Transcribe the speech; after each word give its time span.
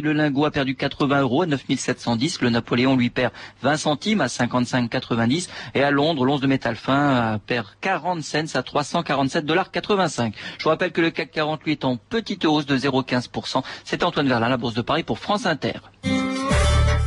Le 0.00 0.12
lingot 0.12 0.44
a 0.46 0.50
perdu 0.50 0.74
80 0.74 1.20
euros 1.20 1.42
à 1.42 1.46
9710. 1.46 2.40
Le 2.40 2.50
Napoléon 2.50 2.96
lui 2.96 3.10
perd 3.10 3.32
20 3.62 3.76
centimes 3.76 4.20
à 4.20 4.26
55,90. 4.26 5.48
Et 5.74 5.82
à 5.82 5.90
Londres, 5.90 6.24
l'once 6.24 6.40
de 6.40 6.46
métal 6.46 6.76
fin 6.76 7.40
perd 7.46 7.66
40 7.80 8.22
cents 8.22 8.54
à 8.54 8.62
347 8.62 9.44
dollars 9.44 9.70
85. 9.70 10.34
Je 10.58 10.64
vous 10.64 10.70
rappelle 10.70 10.92
que 10.92 11.00
le 11.00 11.10
CAC 11.10 11.30
48 11.30 11.72
est 11.72 11.84
en 11.84 11.96
petite 11.96 12.44
hausse 12.44 12.66
de 12.66 12.76
0,15%. 12.76 13.62
C'est 13.84 14.02
Antoine 14.02 14.28
Verlin, 14.28 14.48
la 14.48 14.56
Bourse 14.56 14.74
de 14.74 14.82
Paris 14.82 15.02
pour 15.02 15.18
France 15.18 15.46
Inter. 15.46 15.80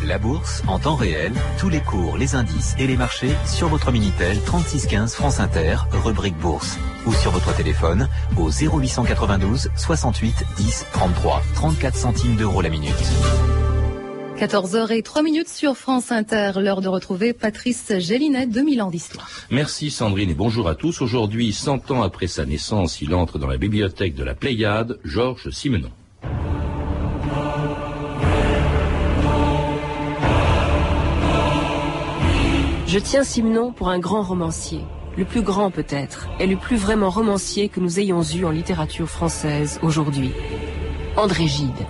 La 0.08 0.20
bourse 0.20 0.64
en 0.68 0.80
temps 0.80 0.96
réel, 0.96 1.34
tous 1.60 1.68
les 1.68 1.82
cours, 1.82 2.18
les 2.18 2.34
indices 2.34 2.76
et 2.80 2.88
les 2.88 2.96
marchés 2.96 3.32
sur 3.46 3.68
votre 3.68 3.92
Minitel 3.92 4.40
3615 4.40 5.14
France 5.14 5.41
Inter, 5.41 5.80
rubrique 5.91 6.38
bourse. 6.38 6.78
Ou 7.05 7.14
sur 7.14 7.32
votre 7.32 7.54
téléphone 7.54 8.08
au 8.38 8.50
0892 8.50 9.68
68 9.76 10.46
10 10.55 10.86
33, 10.94 11.44
34 11.55 11.96
centimes 11.98 12.36
d'euros 12.38 12.62
la 12.62 12.70
minute. 12.70 12.94
14h 14.38 14.94
et 14.94 15.02
3 15.02 15.23
minutes 15.23 15.50
sur 15.50 15.76
France 15.76 16.09
Inter, 16.14 16.53
l'heure 16.55 16.80
de 16.80 16.88
retrouver 16.88 17.34
Patrice 17.34 17.92
Gélinet, 17.98 18.48
2000 18.48 18.84
ans 18.84 18.92
d'histoire. 18.92 19.30
Merci 19.52 19.92
Sandrine 19.92 20.30
et 20.30 20.36
bonjour 20.36 20.70
à 20.70 20.76
tous. 20.76 21.02
Aujourd'hui, 21.02 21.52
100 21.52 21.92
ans 21.92 22.02
après 22.02 22.28
sa 22.28 22.45
naissance, 22.45 23.02
il 23.02 23.14
entre 23.14 23.39
dans 23.39 23.48
la 23.48 23.58
bibliothèque 23.58 24.16
de 24.16 24.23
la 24.23 24.36
Pléiade, 24.36 25.00
Georges 25.03 25.50
Simenon. 25.50 25.92
Je 32.88 33.00
tiens 33.00 33.26
Simenon 33.26 33.73
pour 33.73 33.90
un 33.90 34.00
grand 34.00 34.22
romancier, 34.22 34.80
le 35.18 35.26
plus 35.26 35.41
grand 35.41 35.72
peut-être, 35.72 36.30
et 36.40 36.48
le 36.48 36.55
plus 36.55 36.78
vraiment 36.78 37.09
romancier 37.09 37.68
que 37.68 37.82
nous 37.82 38.00
ayons 38.00 38.23
eu 38.23 38.45
en 38.45 38.50
littérature 38.50 39.09
française 39.09 39.78
aujourd'hui. 39.84 40.32
André 41.18 41.48
Gide. 41.48 41.86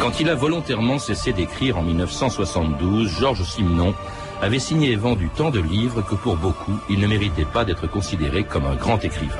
Quand 0.00 0.20
il 0.20 0.28
a 0.28 0.34
volontairement 0.34 0.98
cessé 0.98 1.32
d'écrire 1.32 1.76
en 1.78 1.82
1972, 1.82 3.08
Georges 3.18 3.42
Simenon 3.42 3.94
avait 4.40 4.60
signé 4.60 4.92
et 4.92 4.96
vendu 4.96 5.28
tant 5.34 5.50
de 5.50 5.60
livres 5.60 6.02
que 6.02 6.14
pour 6.14 6.36
beaucoup, 6.36 6.78
il 6.88 7.00
ne 7.00 7.06
méritait 7.08 7.44
pas 7.44 7.64
d'être 7.64 7.88
considéré 7.88 8.44
comme 8.44 8.66
un 8.66 8.76
grand 8.76 9.04
écrivain. 9.04 9.34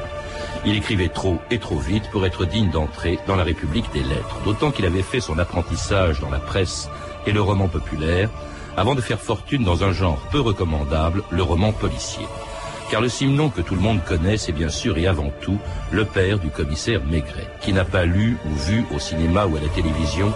Il 0.67 0.77
écrivait 0.77 1.09
trop 1.09 1.39
et 1.51 1.59
trop 1.59 1.79
vite 1.79 2.11
pour 2.11 2.27
être 2.27 2.45
digne 2.45 2.71
d'entrer 2.71 3.19
dans 3.27 3.37
la 3.37 3.45
République 3.45 3.93
des 3.93 4.03
lettres, 4.03 4.41
d'autant 4.45 4.73
qu'il 4.73 4.85
avait 4.85 5.03
fait 5.03 5.21
son 5.21 5.39
apprentissage 5.39 6.21
dans 6.21 6.31
la 6.31 6.41
presse 6.41 6.91
et 7.27 7.33
le 7.33 7.41
roman 7.41 7.69
populaire, 7.69 8.31
avant 8.77 8.95
de 8.95 9.01
faire 9.01 9.21
fortune 9.21 9.65
dans 9.65 9.85
un 9.85 9.93
genre 9.93 10.19
peu 10.31 10.41
recommandable, 10.41 11.23
le 11.31 11.43
roman 11.43 11.73
policier. 11.73 12.27
Car 12.91 13.01
le 13.01 13.09
Simenon 13.09 13.51
que 13.51 13.61
tout 13.61 13.75
le 13.75 13.81
monde 13.81 14.01
connaît, 14.05 14.37
c'est 14.37 14.53
bien 14.53 14.69
sûr 14.69 14.99
et 14.99 15.07
avant 15.07 15.31
tout 15.41 15.59
le 15.93 16.05
père 16.05 16.39
du 16.39 16.51
commissaire 16.51 17.05
Maigret, 17.05 17.49
qui 17.61 17.73
n'a 17.73 17.85
pas 17.85 18.05
lu 18.05 18.37
ou 18.47 18.55
vu 18.55 18.85
au 18.95 18.99
cinéma 18.99 19.47
ou 19.47 19.57
à 19.57 19.61
la 19.61 19.69
télévision 19.69 20.33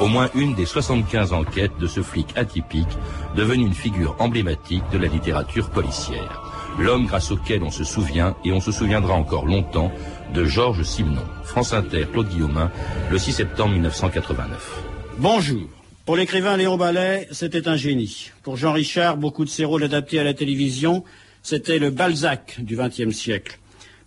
au 0.00 0.06
moins 0.06 0.28
une 0.34 0.54
des 0.54 0.66
75 0.66 1.32
enquêtes 1.32 1.78
de 1.78 1.86
ce 1.86 2.02
flic 2.02 2.36
atypique, 2.36 2.98
devenu 3.36 3.64
une 3.64 3.74
figure 3.74 4.16
emblématique 4.18 4.84
de 4.92 4.98
la 4.98 5.08
littérature 5.08 5.70
policière. 5.70 6.42
L'homme 6.78 7.06
grâce 7.06 7.30
auquel 7.30 7.62
on 7.62 7.70
se 7.70 7.84
souvient, 7.84 8.34
et 8.44 8.52
on 8.52 8.60
se 8.60 8.72
souviendra 8.72 9.14
encore 9.14 9.46
longtemps, 9.46 9.92
de 10.34 10.44
Georges 10.44 10.82
Simenon. 10.82 11.24
France 11.44 11.72
Inter, 11.72 12.06
Claude 12.12 12.28
Guillaumin, 12.28 12.70
le 13.10 13.18
6 13.18 13.32
septembre 13.32 13.72
1989. 13.72 14.82
Bonjour. 15.18 15.68
Pour 16.04 16.16
l'écrivain 16.16 16.58
Léon 16.58 16.76
Ballet, 16.76 17.26
c'était 17.30 17.66
un 17.66 17.76
génie. 17.76 18.30
Pour 18.42 18.58
Jean 18.58 18.72
Richard, 18.72 19.16
beaucoup 19.16 19.46
de 19.46 19.48
ses 19.48 19.64
rôles 19.64 19.84
adaptés 19.84 20.18
à 20.18 20.22
la 20.22 20.34
télévision, 20.34 21.02
c'était 21.42 21.78
le 21.78 21.88
Balzac 21.88 22.56
du 22.58 22.76
XXe 22.76 23.16
siècle. 23.16 23.58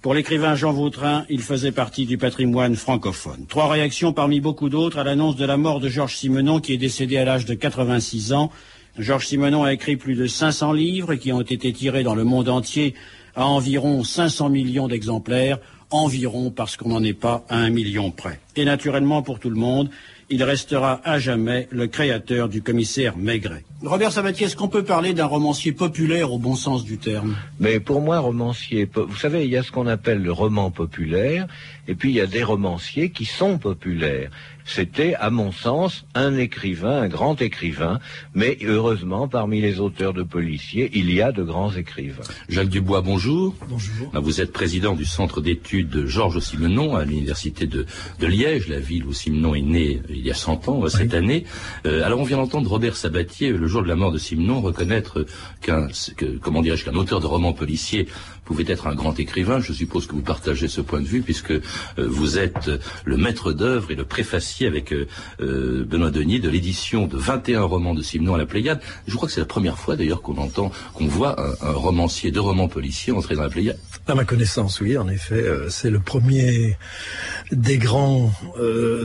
Pour 0.03 0.13
l'écrivain 0.13 0.53
Jean 0.53 0.74
Vautrin, 0.74 1.25
il 1.28 1.41
faisait 1.41 1.72
partie 1.72 2.06
du 2.06 2.19
patrimoine 2.19 2.75
francophone. 2.75 3.47
Trois 3.50 3.68
réactions 3.68 4.13
parmi 4.13 4.41
beaucoup 4.41 4.69
d'autres 4.69 5.00
à 5.00 5.03
l'annonce 5.03 5.38
de 5.38 5.46
la 5.46 5.58
mort 5.58 5.80
de 5.80 5.90
Georges 5.90 6.18
Simenon 6.18 6.59
qui 6.59 6.74
est 6.74 6.78
décédé 6.78 7.18
à 7.18 7.25
l'âge 7.25 7.46
de 7.46 7.56
86 7.56 8.31
ans. 8.31 8.52
Georges 9.00 9.25
Simenon 9.25 9.64
a 9.64 9.74
écrit 9.74 9.97
plus 9.97 10.14
de 10.14 10.28
500 10.28 10.74
livres 10.74 11.16
qui 11.16 11.31
ont 11.31 11.41
été 11.41 11.74
tirés 11.74 12.03
dans 12.03 12.16
le 12.16 12.24
monde 12.24 12.47
entier 12.47 12.94
à 13.35 13.47
environ 13.47 14.03
500 14.03 14.50
millions 14.50 14.88
d'exemplaires, 14.88 15.58
environ 15.90 16.52
parce 16.52 16.78
qu'on 16.78 16.90
n'en 16.90 17.03
est 17.03 17.14
pas 17.14 17.44
à 17.50 17.58
un 17.58 17.72
million 17.72 18.12
près. 18.12 18.40
Et 18.56 18.66
naturellement 18.66 19.24
pour 19.24 19.40
tout 19.40 19.50
le 19.50 19.56
monde, 19.56 19.90
il 20.30 20.44
restera 20.44 21.02
à 21.04 21.20
jamais 21.20 21.68
le 21.72 21.88
créateur 21.88 22.50
du 22.50 22.62
commissaire 22.62 23.18
Maigret. 23.18 23.64
Robert 23.84 24.12
Sabatier, 24.12 24.48
est-ce 24.48 24.56
qu'on 24.56 24.68
peut 24.68 24.84
parler 24.84 25.14
d'un 25.14 25.26
romancier 25.26 25.72
populaire 25.72 26.34
au 26.34 26.40
bon 26.40 26.56
sens 26.56 26.84
du 26.84 26.98
terme? 26.98 27.36
Mais 27.60 27.80
pour 27.80 28.02
moi, 28.02 28.20
romancier, 28.20 28.90
vous 28.94 29.16
savez, 29.16 29.46
il 29.46 29.52
y 29.52 29.58
a 29.58 29.64
ce 29.64 29.72
qu'on 29.72 29.88
appelle 29.88 30.22
le 30.22 30.32
roman 30.32 30.72
populaire, 30.72 31.48
et 31.88 31.96
puis 31.96 32.10
il 32.10 32.16
y 32.16 32.22
a 32.22 32.28
des 32.28 32.44
romanciers 32.44 33.12
qui 33.12 33.26
sont 33.26 33.58
populaires. 33.58 34.32
C'était, 34.67 35.16
à 35.16 35.29
mon 35.29 35.53
sens, 35.53 36.05
un 36.13 36.38
écrivain, 36.38 37.01
un 37.03 37.07
grand 37.07 37.41
écrivain, 37.41 38.00
mais 38.35 38.57
heureusement, 38.66 39.29
parmi 39.29 39.61
les 39.61 39.79
auteurs 39.79 40.13
de 40.13 40.23
policiers, 40.23 40.91
il 40.94 41.11
y 41.11 41.22
a 41.22 41.31
de 41.31 41.41
grands 41.41 41.73
écrivains. 41.73 42.23
Jacques 42.50 42.67
Dubois, 42.67 43.01
bonjour. 43.01 43.55
Bonjour. 43.69 44.11
Vous 44.13 44.41
êtes 44.41 44.51
président 44.51 44.94
du 44.94 45.05
centre 45.05 45.39
d'études 45.39 46.05
Georges 46.05 46.39
Simenon 46.39 46.97
à 46.97 47.05
l'université 47.05 47.66
de, 47.66 47.85
de, 48.19 48.28
Liège, 48.28 48.67
la 48.67 48.79
ville 48.79 49.05
où 49.05 49.13
Simenon 49.13 49.55
est 49.55 49.61
né 49.61 50.01
il 50.09 50.25
y 50.28 50.31
a 50.31 50.35
100 50.35 50.67
ans, 50.67 50.89
cette 50.89 51.13
année. 51.13 51.45
Euh, 51.85 52.03
alors 52.03 52.19
on 52.19 52.25
vient 52.25 52.38
d'entendre 52.38 52.69
Robert 52.69 52.97
Sabatier, 52.97 53.51
le 53.51 53.67
jour 53.67 53.84
de 53.84 53.88
la 53.88 53.95
mort 53.95 54.11
de 54.11 54.17
Simenon, 54.17 54.59
reconnaître 54.59 55.25
qu'un, 55.61 55.88
que, 56.17 56.25
comment 56.25 56.61
dirais-je, 56.61 56.84
qu'un 56.84 56.95
auteur 56.95 57.22
de 57.22 57.25
romans 57.25 57.53
policiers 57.53 58.07
pouvait 58.44 58.66
être 58.67 58.88
un 58.88 58.95
grand 58.95 59.17
écrivain. 59.17 59.61
Je 59.61 59.72
suppose 59.72 60.07
que 60.07 60.13
vous 60.13 60.22
partagez 60.22 60.67
ce 60.67 60.81
point 60.81 61.01
de 61.01 61.07
vue 61.07 61.22
puisque 61.22 61.51
euh, 61.51 61.61
vous 61.97 62.38
êtes 62.38 62.69
le 63.05 63.16
maître 63.16 63.53
d'œuvre 63.53 63.91
et 63.91 63.95
le 63.95 64.03
préfacier 64.03 64.56
avec 64.66 64.94
euh, 64.94 65.07
euh, 65.41 65.85
Benoît 65.85 66.12
Denis 66.12 66.40
de 66.40 66.50
l'édition 66.50 67.07
de 67.07 67.18
21 67.18 67.63
romans 67.63 67.94
de 67.94 68.01
Simenon 68.01 68.35
à 68.35 68.38
la 68.38 68.45
Pléiade. 68.45 68.79
Je 69.07 69.16
crois 69.16 69.28
que 69.28 69.34
c'est 69.34 69.40
la 69.40 69.45
première 69.45 69.78
fois 69.78 69.95
d'ailleurs 69.95 70.22
qu'on 70.22 70.38
entend, 70.38 70.72
qu'on 70.94 71.07
voit 71.07 71.40
un, 71.40 71.68
un, 71.68 71.73
romancier 71.73 72.31
de 72.31 72.40
romans 72.40 72.67
policiers 72.67 73.13
entrer 73.13 73.35
dans 73.35 73.44
la 73.44 73.50
Pléiade. 73.50 73.78
À 74.07 74.16
ma 74.16 74.25
connaissance, 74.25 74.81
oui, 74.81 74.97
en 74.97 75.07
effet, 75.09 75.44
c'est 75.69 75.90
le 75.90 76.00
premier 76.00 76.78
des 77.52 77.78
grands 77.78 78.31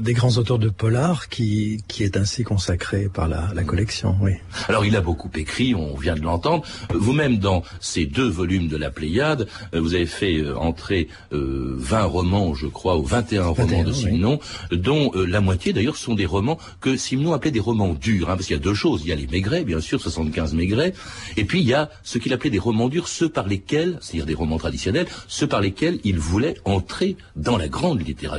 des 0.00 0.12
grands 0.14 0.36
auteurs 0.36 0.58
de 0.58 0.68
polar 0.68 1.28
qui 1.28 1.82
qui 1.88 2.04
est 2.04 2.16
ainsi 2.16 2.44
consacré 2.44 3.08
par 3.12 3.28
la, 3.28 3.50
la 3.54 3.64
collection. 3.64 4.16
Oui. 4.20 4.32
Alors 4.68 4.84
il 4.84 4.96
a 4.96 5.00
beaucoup 5.00 5.30
écrit, 5.36 5.74
on 5.74 5.96
vient 5.96 6.14
de 6.14 6.22
l'entendre. 6.22 6.64
Vous-même 6.90 7.38
dans 7.38 7.62
ces 7.80 8.06
deux 8.06 8.28
volumes 8.28 8.68
de 8.68 8.76
la 8.76 8.90
Pléiade, 8.90 9.48
vous 9.72 9.94
avez 9.94 10.06
fait 10.06 10.42
entrer 10.52 11.08
euh, 11.32 11.74
20 11.76 12.04
romans, 12.04 12.54
je 12.54 12.66
crois, 12.66 12.96
ou 12.96 13.04
21, 13.04 13.52
21 13.52 13.64
romans 13.64 13.84
de 13.84 13.92
Simenon, 13.92 14.38
oui. 14.70 14.78
dont 14.78 15.10
euh, 15.14 15.26
la 15.26 15.40
moitié 15.40 15.72
d'ailleurs 15.72 15.96
sont 15.96 16.14
des 16.14 16.26
romans 16.26 16.58
que 16.80 16.96
Simenon 16.96 17.32
appelait 17.32 17.50
des 17.50 17.60
romans 17.60 17.94
durs, 17.94 18.30
hein, 18.30 18.34
parce 18.36 18.46
qu'il 18.46 18.56
y 18.56 18.58
a 18.58 18.62
deux 18.62 18.74
choses. 18.74 19.02
Il 19.04 19.08
y 19.08 19.12
a 19.12 19.16
les 19.16 19.26
Maigret, 19.26 19.64
bien 19.64 19.80
sûr, 19.80 20.00
75 20.00 20.54
Maigret, 20.54 20.92
et 21.36 21.44
puis 21.44 21.60
il 21.60 21.66
y 21.66 21.74
a 21.74 21.90
ce 22.02 22.18
qu'il 22.18 22.32
appelait 22.32 22.50
des 22.50 22.58
romans 22.58 22.88
durs, 22.88 23.08
ceux 23.08 23.28
par 23.28 23.46
lesquels, 23.46 23.98
c'est-à-dire 24.00 24.26
des 24.26 24.34
romans 24.34 24.58
traditionnels, 24.58 25.06
ceux 25.28 25.46
par 25.46 25.60
lesquels 25.60 25.98
il 26.04 26.18
voulait 26.18 26.54
entrer 26.64 27.16
dans 27.36 27.56
la 27.56 27.68
grande 27.68 28.06
littérature. 28.06 28.31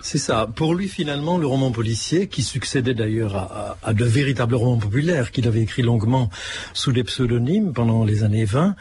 C'est 0.00 0.18
ça. 0.18 0.48
Pour 0.54 0.74
lui, 0.74 0.88
finalement, 0.88 1.38
le 1.38 1.46
roman 1.46 1.70
policier, 1.70 2.28
qui 2.28 2.42
succédait 2.42 2.94
d'ailleurs 2.94 3.36
à, 3.36 3.76
à, 3.82 3.94
de 3.94 4.04
véritables 4.04 4.54
romans 4.54 4.78
populaires 4.78 5.30
qu'il 5.32 5.46
avait 5.48 5.62
écrit 5.62 5.82
longuement 5.82 6.30
sous 6.72 6.92
des 6.92 7.04
pseudonymes 7.04 7.72
pendant 7.72 8.04
les 8.04 8.22
années 8.24 8.44
20, 8.44 8.76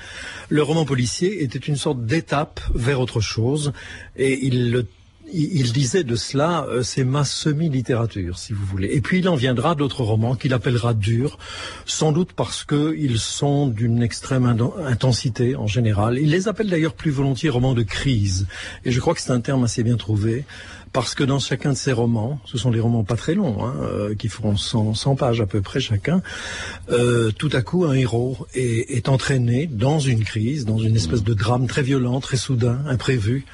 le 0.49 0.63
roman 0.63 0.85
policier 0.85 1.43
était 1.43 1.59
une 1.59 1.75
sorte 1.75 2.05
d'étape 2.05 2.59
vers 2.73 2.99
autre 2.99 3.21
chose, 3.21 3.73
et 4.15 4.45
il 4.45 4.71
le 4.71 4.85
il 5.33 5.71
disait 5.71 6.03
de 6.03 6.15
cela, 6.15 6.65
euh, 6.69 6.83
c'est 6.83 7.03
ma 7.03 7.23
semi-littérature, 7.23 8.37
si 8.37 8.53
vous 8.53 8.65
voulez. 8.65 8.89
Et 8.91 9.01
puis 9.01 9.19
il 9.19 9.29
en 9.29 9.35
viendra 9.35 9.75
d'autres 9.75 10.03
romans 10.03 10.35
qu'il 10.35 10.53
appellera 10.53 10.93
durs, 10.93 11.37
sans 11.85 12.11
doute 12.11 12.33
parce 12.33 12.63
qu'ils 12.63 13.19
sont 13.19 13.67
d'une 13.67 14.03
extrême 14.03 14.45
intensité 14.85 15.55
en 15.55 15.67
général. 15.67 16.17
Il 16.19 16.29
les 16.29 16.47
appelle 16.47 16.69
d'ailleurs 16.69 16.93
plus 16.93 17.11
volontiers 17.11 17.49
romans 17.49 17.73
de 17.73 17.83
crise. 17.83 18.47
Et 18.85 18.91
je 18.91 18.99
crois 18.99 19.13
que 19.13 19.21
c'est 19.21 19.31
un 19.31 19.41
terme 19.41 19.63
assez 19.63 19.83
bien 19.83 19.97
trouvé. 19.97 20.45
Parce 20.93 21.15
que 21.15 21.23
dans 21.23 21.39
chacun 21.39 21.69
de 21.69 21.77
ces 21.77 21.93
romans, 21.93 22.41
ce 22.43 22.57
sont 22.57 22.69
des 22.69 22.81
romans 22.81 23.05
pas 23.05 23.15
très 23.15 23.33
longs, 23.33 23.65
hein, 23.65 23.75
euh, 23.81 24.13
qui 24.13 24.27
feront 24.27 24.57
100, 24.57 24.93
100, 24.93 25.15
pages 25.15 25.39
à 25.39 25.45
peu 25.45 25.61
près 25.61 25.79
chacun, 25.79 26.21
euh, 26.89 27.31
tout 27.31 27.49
à 27.53 27.61
coup 27.61 27.85
un 27.85 27.93
héros 27.93 28.45
est, 28.53 28.93
est 28.93 29.07
entraîné 29.07 29.67
dans 29.67 29.99
une 29.99 30.25
crise, 30.25 30.65
dans 30.65 30.79
une 30.79 30.97
espèce 30.97 31.23
de 31.23 31.33
drame 31.33 31.67
très 31.67 31.81
violent, 31.81 32.19
très 32.19 32.35
soudain, 32.35 32.79
imprévu 32.87 33.45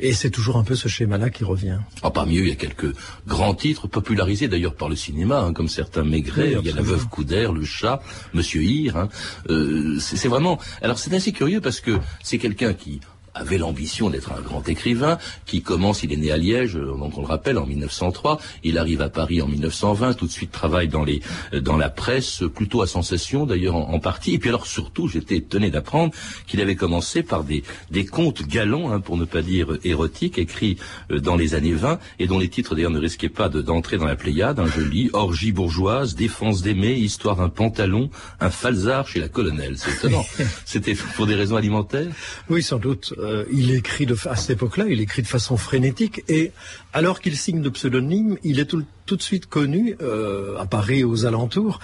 Et 0.00 0.12
c'est 0.12 0.30
toujours 0.30 0.56
un 0.56 0.64
peu 0.64 0.74
ce 0.74 0.88
schéma-là 0.88 1.30
qui 1.30 1.44
revient. 1.44 1.78
Ah, 2.02 2.10
parmi 2.10 2.38
eux, 2.38 2.42
il 2.42 2.48
y 2.48 2.52
a 2.52 2.56
quelques 2.56 2.94
grands 3.26 3.54
titres 3.54 3.88
popularisés 3.88 4.46
d'ailleurs 4.46 4.74
par 4.74 4.88
le 4.88 4.96
cinéma, 4.96 5.40
hein, 5.40 5.52
comme 5.52 5.68
certains 5.68 6.04
Maigret, 6.04 6.52
il 6.60 6.66
y 6.66 6.70
a 6.70 6.74
La 6.74 6.82
Veuve 6.82 7.08
Coudert, 7.08 7.52
Le 7.52 7.64
Chat, 7.64 8.00
Monsieur 8.32 8.62
Hir. 8.62 8.96
Hein. 8.96 9.08
Euh, 9.50 9.98
c'est 9.98 10.28
vraiment. 10.28 10.58
Alors 10.82 10.98
c'est 10.98 11.12
assez 11.14 11.32
curieux 11.32 11.60
parce 11.60 11.80
que 11.80 11.98
c'est 12.22 12.38
quelqu'un 12.38 12.74
qui 12.74 13.00
avait 13.38 13.58
l'ambition 13.58 14.10
d'être 14.10 14.32
un 14.32 14.40
grand 14.40 14.68
écrivain, 14.68 15.18
qui 15.46 15.62
commence, 15.62 16.02
il 16.02 16.12
est 16.12 16.16
né 16.16 16.30
à 16.30 16.36
Liège, 16.36 16.76
euh, 16.76 16.96
donc 16.96 17.16
on 17.16 17.22
le 17.22 17.26
rappelle, 17.26 17.58
en 17.58 17.66
1903, 17.66 18.40
il 18.64 18.78
arrive 18.78 19.00
à 19.00 19.08
Paris 19.08 19.40
en 19.40 19.48
1920, 19.48 20.14
tout 20.14 20.26
de 20.26 20.32
suite 20.32 20.52
travaille 20.52 20.88
dans 20.88 21.04
les 21.04 21.20
euh, 21.54 21.60
dans 21.60 21.76
la 21.76 21.90
presse, 21.90 22.42
plutôt 22.54 22.82
à 22.82 22.86
sensation 22.86 23.46
d'ailleurs 23.46 23.76
en, 23.76 23.98
partie, 24.00 24.34
et 24.34 24.38
puis 24.38 24.48
alors 24.48 24.66
surtout, 24.66 25.08
j'étais 25.08 25.36
étonné 25.36 25.70
d'apprendre 25.70 26.12
qu'il 26.46 26.60
avait 26.60 26.76
commencé 26.76 27.22
par 27.22 27.44
des 27.44 27.62
des 27.90 28.04
contes 28.04 28.46
galants, 28.46 28.92
hein, 28.92 29.00
pour 29.00 29.16
ne 29.16 29.24
pas 29.24 29.42
dire 29.42 29.78
érotiques, 29.84 30.38
écrits 30.38 30.76
euh, 31.10 31.20
dans 31.20 31.36
les 31.36 31.54
années 31.54 31.72
20, 31.72 31.98
et 32.18 32.26
dont 32.26 32.38
les 32.38 32.48
titres 32.48 32.74
d'ailleurs 32.74 32.90
ne 32.90 32.98
risquaient 32.98 33.28
pas 33.28 33.48
d'entrer 33.48 33.98
dans 33.98 34.06
la 34.06 34.16
Pléiade, 34.16 34.58
un 34.58 34.66
joli 34.66 35.10
Orgie 35.12 35.52
bourgeoise, 35.52 36.14
Défense 36.14 36.62
d'aimer, 36.62 36.94
Histoire 36.94 37.36
d'un 37.36 37.48
pantalon, 37.48 38.10
un 38.40 38.50
falzar 38.50 39.06
chez 39.06 39.20
la 39.20 39.28
colonelle, 39.28 39.76
c'est 39.76 39.92
étonnant. 39.92 40.24
C'était 40.64 40.94
pour 40.94 41.26
des 41.26 41.34
raisons 41.34 41.56
alimentaires? 41.56 42.12
Oui, 42.48 42.62
sans 42.62 42.78
doute. 42.78 43.14
Euh, 43.28 43.44
il 43.52 43.74
écrit 43.74 44.06
de, 44.06 44.16
à 44.28 44.36
cette 44.36 44.50
époque-là, 44.50 44.86
il 44.88 45.00
écrit 45.00 45.22
de 45.22 45.26
façon 45.26 45.56
frénétique 45.56 46.22
et 46.28 46.52
alors 46.92 47.20
qu'il 47.20 47.36
signe 47.36 47.60
de 47.60 47.68
pseudonyme, 47.68 48.38
il 48.42 48.58
est 48.58 48.64
tout, 48.64 48.84
de 49.16 49.22
suite 49.22 49.46
connu 49.46 49.96
euh, 50.00 50.56
à 50.58 50.66
Paris 50.66 51.04
aux 51.04 51.26
alentours 51.26 51.80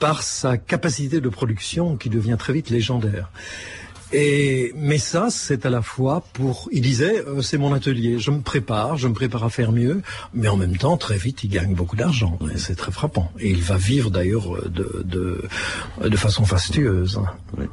par 0.00 0.22
sa 0.22 0.56
capacité 0.58 1.20
de 1.20 1.28
production 1.28 1.96
qui 1.96 2.08
devient 2.08 2.36
très 2.38 2.52
vite 2.52 2.70
légendaire. 2.70 3.30
Et 4.12 4.72
mais 4.76 4.98
ça, 4.98 5.28
c'est 5.30 5.64
à 5.64 5.70
la 5.70 5.82
fois 5.82 6.22
pour. 6.32 6.68
Il 6.72 6.82
disait, 6.82 7.24
euh, 7.26 7.40
c'est 7.40 7.58
mon 7.58 7.72
atelier. 7.72 8.18
Je 8.18 8.30
me 8.30 8.40
prépare, 8.40 8.96
je 8.96 9.08
me 9.08 9.14
prépare 9.14 9.44
à 9.44 9.50
faire 9.50 9.72
mieux, 9.72 10.02
mais 10.34 10.48
en 10.48 10.56
même 10.56 10.76
temps, 10.76 10.96
très 10.96 11.16
vite, 11.16 11.44
il 11.44 11.48
gagne 11.48 11.74
beaucoup 11.74 11.96
d'argent. 11.96 12.38
Et 12.54 12.58
c'est 12.58 12.74
très 12.74 12.92
frappant. 12.92 13.32
Et 13.40 13.50
il 13.50 13.62
va 13.62 13.76
vivre 13.76 14.10
d'ailleurs 14.10 14.54
euh, 14.54 14.68
de, 14.68 15.02
de, 15.04 16.08
de 16.08 16.16
façon 16.16 16.44
fastueuse. 16.44 17.20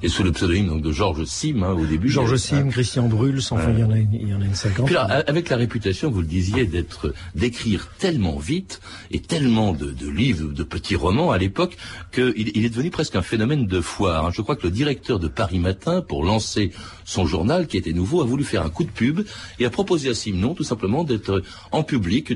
Et 0.01 0.07
sous 0.07 0.24
le 0.24 0.31
pseudonyme 0.31 0.68
donc, 0.68 0.81
de 0.81 0.91
Georges 0.91 1.25
Sim 1.25 1.63
hein, 1.63 1.74
au 1.74 1.86
début. 1.86 2.09
Georges 2.09 2.38
Sim, 2.38 2.69
Christian 2.69 3.07
Bruls, 3.07 3.41
enfin 3.51 3.71
il 3.71 3.80
y 3.80 3.83
en 3.83 3.91
a, 3.91 3.97
il 3.97 4.30
y 4.30 4.33
en 4.33 4.41
a 4.41 4.45
une 4.45 4.56
cinquantaine. 4.56 4.86
Puis 4.86 4.95
là, 4.95 5.03
avec 5.27 5.50
la 5.50 5.57
réputation, 5.57 6.09
vous 6.09 6.21
le 6.21 6.27
disiez, 6.27 6.65
d'être 6.65 7.13
d'écrire 7.36 7.89
tellement 8.00 8.38
vite 8.38 8.80
et 9.12 9.19
tellement 9.19 9.74
de, 9.74 9.91
de 9.91 10.09
livres, 10.09 10.53
de 10.53 10.63
petits 10.63 10.95
romans 10.95 11.31
à 11.31 11.38
l'époque, 11.38 11.77
qu'il 12.12 12.33
il 12.38 12.65
est 12.65 12.69
devenu 12.69 12.91
presque 12.91 13.15
un 13.15 13.21
phénomène 13.21 13.68
de 13.68 13.81
foire. 13.81 14.27
Hein. 14.27 14.31
Je 14.33 14.41
crois 14.41 14.56
que 14.56 14.63
le 14.63 14.71
directeur 14.71 15.19
de 15.19 15.27
Paris 15.27 15.59
Matin, 15.59 16.01
pour 16.01 16.24
lancé 16.29 16.71
son 17.05 17.25
journal, 17.25 17.67
qui 17.67 17.77
était 17.77 17.93
nouveau, 17.93 18.21
a 18.21 18.25
voulu 18.25 18.43
faire 18.43 18.63
un 18.63 18.69
coup 18.69 18.83
de 18.83 18.89
pub 18.89 19.21
et 19.59 19.65
a 19.65 19.69
proposé 19.69 20.09
à 20.09 20.13
Simon 20.13 20.53
tout 20.53 20.63
simplement 20.63 21.03
d'être 21.03 21.41
en 21.71 21.83
public, 21.83 22.33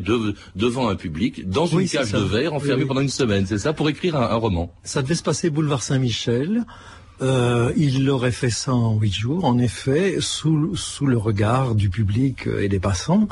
devant 0.56 0.90
un 0.90 0.96
public, 0.96 1.48
dans 1.48 1.68
une 1.68 1.88
cage 1.88 2.12
de 2.12 2.20
verre, 2.20 2.54
enfermé 2.54 2.86
pendant 2.86 3.02
une 3.02 3.10
semaine, 3.10 3.46
c'est 3.46 3.60
ça, 3.60 3.74
pour 3.74 3.88
écrire 3.90 4.16
un, 4.16 4.36
roman. 4.36 4.74
Ça 4.84 5.02
devait 5.02 5.16
se 5.16 5.24
passer 5.24 5.50
boulevard 5.50 5.84
Saint-Michel. 5.84 6.66
Euh, 7.22 7.72
il 7.78 8.10
aurait 8.10 8.32
fait 8.32 8.50
ça 8.50 8.74
en 8.74 8.98
huit 9.00 9.14
jours, 9.14 9.46
en 9.46 9.58
effet, 9.60 10.18
sous, 10.20 10.76
sous 10.76 11.06
le 11.06 11.18
regard 11.18 11.76
du 11.76 11.90
public 11.90 12.48
et 12.60 12.68
des 12.68 12.80
passants. 12.80 13.28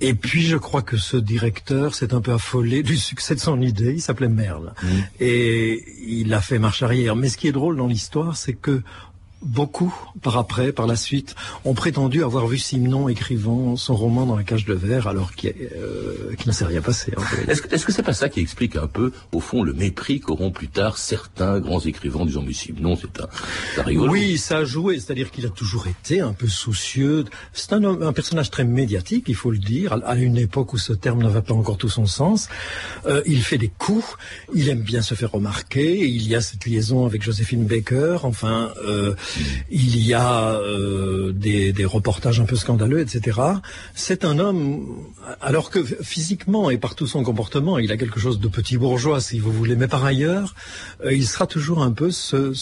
Et 0.00 0.14
puis 0.14 0.42
je 0.42 0.56
crois 0.56 0.82
que 0.82 0.96
ce 0.96 1.16
directeur 1.16 1.94
s'est 1.94 2.12
un 2.12 2.20
peu 2.20 2.32
affolé 2.32 2.82
du 2.82 2.96
succès 2.96 3.34
de 3.34 3.40
son 3.40 3.60
idée. 3.62 3.92
Il 3.94 4.02
s'appelait 4.02 4.28
Merle 4.28 4.74
mmh. 4.82 4.86
et 5.20 5.84
il 6.06 6.34
a 6.34 6.40
fait 6.40 6.58
marche 6.58 6.82
arrière. 6.82 7.16
Mais 7.16 7.28
ce 7.30 7.38
qui 7.38 7.48
est 7.48 7.52
drôle 7.52 7.76
dans 7.76 7.86
l'histoire, 7.86 8.36
c'est 8.36 8.52
que 8.52 8.82
Beaucoup, 9.42 9.94
par 10.22 10.38
après, 10.38 10.72
par 10.72 10.86
la 10.86 10.96
suite, 10.96 11.34
ont 11.66 11.74
prétendu 11.74 12.24
avoir 12.24 12.46
vu 12.46 12.56
Simon 12.56 13.10
écrivant 13.10 13.76
son 13.76 13.94
roman 13.94 14.24
dans 14.24 14.34
la 14.34 14.44
cage 14.44 14.64
de 14.64 14.72
verre 14.72 15.08
alors 15.08 15.34
qu'il 15.34 15.52
euh, 15.76 16.34
ne 16.46 16.52
s'est 16.52 16.64
rien 16.64 16.80
passé. 16.80 17.12
Est-ce 17.46 17.60
que 17.60 17.92
ce 17.92 17.98
n'est 17.98 18.04
pas 18.04 18.14
ça 18.14 18.30
qui 18.30 18.40
explique 18.40 18.76
un 18.76 18.86
peu, 18.86 19.12
au 19.32 19.40
fond, 19.40 19.62
le 19.62 19.74
mépris 19.74 20.20
qu'auront 20.20 20.50
plus 20.50 20.68
tard 20.68 20.96
certains 20.96 21.60
grands 21.60 21.80
écrivains 21.80 22.24
disant 22.24 22.42
mais 22.46 22.54
Simon, 22.54 22.96
c'est 22.96 23.20
un, 23.20 23.82
rigolo. 23.82 24.10
Oui, 24.10 24.38
ça 24.38 24.58
a 24.58 24.64
joué, 24.64 24.98
c'est-à-dire 24.98 25.30
qu'il 25.30 25.44
a 25.44 25.50
toujours 25.50 25.86
été 25.86 26.22
un 26.22 26.32
peu 26.32 26.48
soucieux. 26.48 27.26
C'est 27.52 27.74
un, 27.74 27.84
un, 27.84 28.12
personnage 28.14 28.50
très 28.50 28.64
médiatique, 28.64 29.26
il 29.28 29.34
faut 29.34 29.50
le 29.50 29.58
dire, 29.58 30.00
à, 30.04 30.16
une 30.16 30.38
époque 30.38 30.72
où 30.72 30.78
ce 30.78 30.94
terme 30.94 31.22
n'avait 31.22 31.42
pas 31.42 31.54
encore 31.54 31.76
tout 31.76 31.90
son 31.90 32.06
sens. 32.06 32.48
Euh, 33.04 33.22
il 33.26 33.42
fait 33.42 33.58
des 33.58 33.68
coups, 33.68 34.16
il 34.54 34.70
aime 34.70 34.80
bien 34.80 35.02
se 35.02 35.14
faire 35.14 35.32
remarquer, 35.32 36.08
il 36.08 36.26
y 36.26 36.34
a 36.34 36.40
cette 36.40 36.64
liaison 36.64 37.04
avec 37.04 37.22
Joséphine 37.22 37.66
Baker, 37.66 38.20
enfin... 38.22 38.72
Euh, 38.86 39.14
il 39.70 40.06
y 40.06 40.14
a 40.14 40.52
euh, 40.52 41.32
des, 41.32 41.84
reportages 41.84 42.40
un 42.40 42.44
peu 42.44 42.56
scandaleux, 42.56 43.00
etc. 43.00 43.40
C'est 43.94 44.24
un 44.24 44.38
homme, 44.38 44.86
alors 45.40 45.70
que 45.70 45.84
physiquement 45.84 46.68
et 46.70 46.78
par 46.78 46.94
tout 46.94 47.06
son 47.06 47.22
comportement, 47.22 47.78
il 47.78 47.92
a 47.92 47.96
quelque 47.96 48.18
chose 48.18 48.40
de 48.40 48.48
petit 48.48 48.76
bourgeois, 48.76 49.20
si 49.20 49.38
vous 49.38 49.52
voulez, 49.52 49.76
mais 49.76 49.88
par 49.88 50.04
ailleurs, 50.04 50.54
euh, 51.04 51.12
il 51.12 51.26
sera 51.26 51.46
toujours 51.46 51.82
un 51.82 51.92
peu 51.92 52.10
ce, 52.10 52.52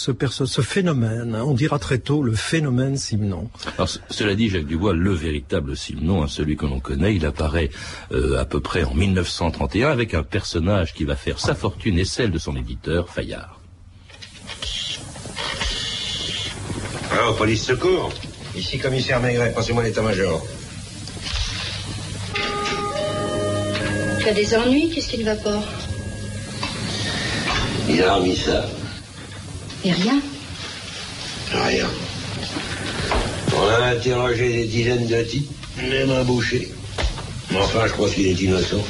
phénomène. 0.63 1.37
On 1.37 1.55
dira 1.55 1.79
très 1.79 1.99
tôt 1.99 2.23
le 2.23 2.35
phénomène 2.35 2.97
Simon. 2.97 3.49
Cela 4.11 4.35
dit, 4.35 4.49
Jacques 4.49 4.67
Dubois, 4.67 4.93
le 4.93 5.13
véritable 5.13 5.77
Simon, 5.77 6.23
hein, 6.23 6.29
celui 6.29 6.57
que 6.57 6.67
l'on 6.67 6.81
connaît, 6.81 7.15
il 7.15 7.25
apparaît 7.27 7.71
euh, 8.13 8.39
à 8.39 8.45
peu 8.45 8.61
près 8.61 8.85
en 8.85 8.95
1931 8.95 9.91
avec 9.91 10.15
un 10.15 10.23
personnage 10.23 10.95
qui 10.95 11.05
va 11.05 11.17
faire 11.17 11.39
sa 11.39 11.55
fortune 11.55 11.99
et 11.99 12.05
celle 12.05 12.31
de 12.31 12.39
son 12.39 12.57
éditeur, 12.57 13.09
Fayard. 13.09 13.64
Oh, 17.23 17.33
police 17.35 17.65
secours. 17.65 18.13
Ici, 18.57 18.79
commissaire 18.79 19.21
Maigret, 19.21 19.53
passez-moi 19.53 19.83
l'état-major. 19.83 20.45
Tu 24.21 24.29
as 24.29 24.33
des 24.33 24.55
ennuis 24.57 24.91
Qu'est-ce 24.91 25.09
qui 25.09 25.19
ne 25.19 25.25
va 25.25 25.37
pas 25.37 25.63
Il 27.89 28.03
a 28.03 28.15
remis 28.15 28.37
ça. 28.37 28.65
Et 29.85 29.93
rien 29.93 30.21
Rien. 31.53 31.87
On 33.57 33.69
a 33.69 33.87
interrogé 33.89 34.49
des 34.49 34.65
dizaines 34.65 35.07
de 35.07 35.23
types, 35.23 35.51
même 35.79 36.11
un 36.11 36.25
boucher. 36.25 36.73
Mais 37.51 37.59
enfin, 37.59 37.87
je 37.87 37.93
crois 37.93 38.09
qu'il 38.09 38.27
est 38.27 38.41
innocent. 38.41 38.85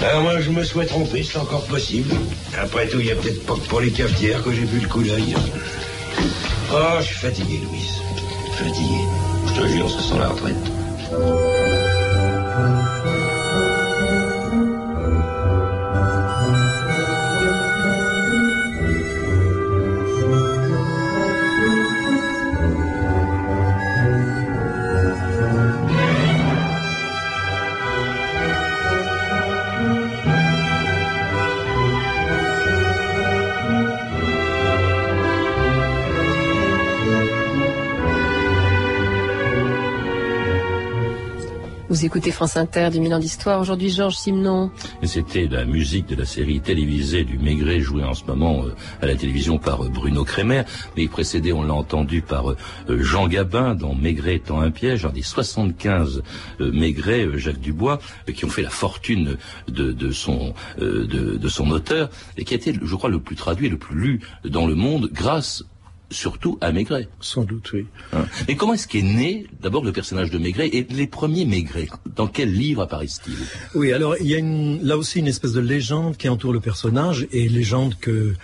Alors 0.00 0.22
moi, 0.22 0.40
je 0.40 0.48
me 0.50 0.64
souhaite 0.64 0.88
tromper, 0.88 1.22
c'est 1.22 1.38
encore 1.38 1.64
possible. 1.64 2.14
Après 2.58 2.88
tout, 2.88 3.00
il 3.00 3.06
n'y 3.06 3.12
a 3.12 3.16
peut-être 3.16 3.44
pas 3.44 3.54
que 3.54 3.68
pour 3.68 3.80
les 3.80 3.90
cafetières 3.90 4.42
que 4.42 4.52
j'ai 4.52 4.64
vu 4.64 4.80
le 4.80 4.88
coup 4.88 5.02
d'œil. 5.02 5.34
Oh, 6.72 6.96
je 7.00 7.06
suis 7.06 7.16
fatigué, 7.16 7.58
Louise. 7.58 8.00
Fatigué. 8.52 9.00
Je 9.46 9.60
te 9.60 9.66
jure, 9.66 9.90
ce 9.90 10.00
sent 10.02 10.18
la 10.18 10.28
retraite. 10.28 11.59
Vous 42.00 42.06
écoutez 42.06 42.30
France 42.30 42.56
Inter 42.56 42.88
du 42.90 42.98
Milan 42.98 43.18
d'Histoire. 43.18 43.60
Aujourd'hui, 43.60 43.90
Georges 43.90 44.16
Simenon. 44.16 44.70
C'était 45.02 45.46
la 45.46 45.66
musique 45.66 46.06
de 46.06 46.16
la 46.16 46.24
série 46.24 46.58
télévisée 46.58 47.24
du 47.24 47.36
Maigret 47.36 47.80
jouée 47.80 48.04
en 48.04 48.14
ce 48.14 48.24
moment 48.24 48.64
euh, 48.64 48.74
à 49.02 49.06
la 49.06 49.14
télévision 49.16 49.58
par 49.58 49.84
euh, 49.84 49.90
Bruno 49.90 50.24
Kremer. 50.24 50.62
Mais 50.96 51.08
précédé, 51.08 51.52
on 51.52 51.62
l'a 51.62 51.74
entendu 51.74 52.22
par 52.22 52.52
euh, 52.52 52.56
Jean 52.88 53.28
Gabin 53.28 53.74
dans 53.74 53.94
Maigret 53.94 54.36
étant 54.36 54.62
un 54.62 54.70
piège. 54.70 55.04
Un 55.04 55.10
des 55.10 55.20
75 55.20 56.22
Maigret, 56.58 57.28
Jacques 57.34 57.60
Dubois, 57.60 57.98
qui 58.34 58.46
ont 58.46 58.48
fait 58.48 58.62
la 58.62 58.70
fortune 58.70 59.36
de, 59.68 60.10
son, 60.10 60.54
de 60.78 61.48
son 61.48 61.70
auteur 61.70 62.08
et 62.38 62.44
qui 62.44 62.54
a 62.54 62.56
été, 62.56 62.74
je 62.82 62.94
crois, 62.94 63.10
le 63.10 63.20
plus 63.20 63.36
traduit, 63.36 63.68
le 63.68 63.76
plus 63.76 64.00
lu 64.00 64.20
dans 64.44 64.66
le 64.66 64.74
monde 64.74 65.10
grâce 65.12 65.64
surtout 66.10 66.58
à 66.60 66.72
Maigret. 66.72 67.08
Sans 67.20 67.44
doute, 67.44 67.72
oui. 67.72 67.86
Hein. 68.12 68.24
Mais 68.48 68.56
comment 68.56 68.74
est-ce 68.74 68.88
qu'est 68.88 69.02
né 69.02 69.46
d'abord 69.60 69.84
le 69.84 69.92
personnage 69.92 70.30
de 70.30 70.38
Maigret 70.38 70.68
et 70.68 70.86
les 70.90 71.06
premiers 71.06 71.44
Maigret? 71.44 71.88
Dans 72.16 72.26
quel 72.26 72.52
livre 72.52 72.82
apparaissent-ils? 72.82 73.36
Oui, 73.74 73.92
alors 73.92 74.16
il 74.20 74.26
y 74.26 74.36
a 74.36 74.40
là 74.84 74.96
aussi 74.96 75.20
une 75.20 75.28
espèce 75.28 75.52
de 75.52 75.60
légende 75.60 76.16
qui 76.16 76.28
entoure 76.28 76.52
le 76.52 76.60
personnage 76.60 77.26
et 77.32 77.48
légende 77.48 77.94
que 78.00 78.34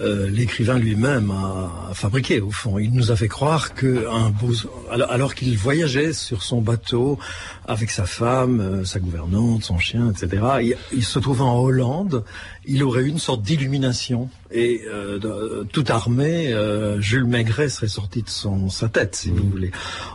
euh, 0.00 0.28
l'écrivain 0.28 0.78
lui-même 0.78 1.30
a, 1.30 1.94
fabriqué 1.94 2.40
au 2.40 2.50
fond. 2.50 2.78
Il 2.78 2.92
nous 2.92 3.12
a 3.12 3.16
fait 3.16 3.28
croire 3.28 3.74
que 3.74 4.08
un 4.08 4.30
beau, 4.30 4.52
alors, 4.90 5.34
qu'il 5.34 5.56
voyageait 5.56 6.12
sur 6.12 6.42
son 6.42 6.60
bateau 6.60 7.18
avec 7.66 7.90
sa 7.90 8.04
femme, 8.04 8.60
euh, 8.60 8.84
sa 8.84 8.98
gouvernante, 8.98 9.62
son 9.62 9.78
chien, 9.78 10.10
etc. 10.10 10.42
Il, 10.62 10.76
il, 10.92 11.04
se 11.04 11.18
trouvait 11.20 11.42
en 11.42 11.58
Hollande. 11.58 12.24
Il 12.66 12.82
aurait 12.82 13.02
eu 13.02 13.08
une 13.08 13.18
sorte 13.18 13.42
d'illumination 13.42 14.28
et 14.50 14.82
euh, 14.86 15.64
tout 15.72 15.84
armé, 15.88 16.52
euh, 16.52 17.00
Jules 17.00 17.24
Maigret 17.24 17.68
serait 17.68 17.88
sorti 17.88 18.22
de 18.22 18.28
son, 18.28 18.68
sa 18.68 18.88
tête, 18.88 19.16
si 19.16 19.30
vous 19.30 19.48
voulez. 19.48 19.70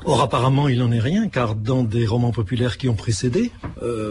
Or 0.05 0.21
apparemment, 0.21 0.67
il 0.67 0.79
n'en 0.79 0.91
est 0.91 0.99
rien, 0.99 1.27
car 1.27 1.55
dans 1.55 1.83
des 1.83 2.05
romans 2.05 2.31
populaires 2.31 2.77
qui 2.77 2.89
ont 2.89 2.95
précédé, 2.95 3.51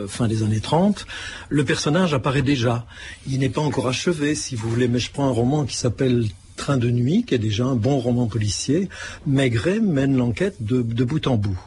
fin 0.09 0.29
des 0.29 0.43
années 0.43 0.61
30, 0.61 1.07
le 1.49 1.65
personnage 1.65 2.15
apparaît 2.15 2.43
déjà. 2.43 2.87
Il 3.27 3.39
n'est 3.41 3.49
pas 3.49 3.61
encore 3.61 3.89
achevé, 3.89 4.35
si 4.35 4.57
vous 4.57 4.69
voulez, 4.69 4.89
mais 4.89 4.99
je 4.99 5.11
prends 5.11 5.29
un 5.29 5.33
roman 5.33 5.65
qui 5.65 5.77
s'appelle 5.77 6.27
Train 6.59 6.77
de 6.77 6.91
nuit, 6.91 7.25
qui 7.25 7.35
est 7.35 7.39
déjà 7.39 7.65
un 7.65 7.77
bon 7.77 7.99
roman 7.99 8.27
policier, 8.27 8.89
Maigret 9.27 9.79
mène 9.79 10.17
l'enquête 10.17 10.57
de, 10.61 10.83
bout 10.83 11.27
en 11.29 11.37
bout. 11.37 11.59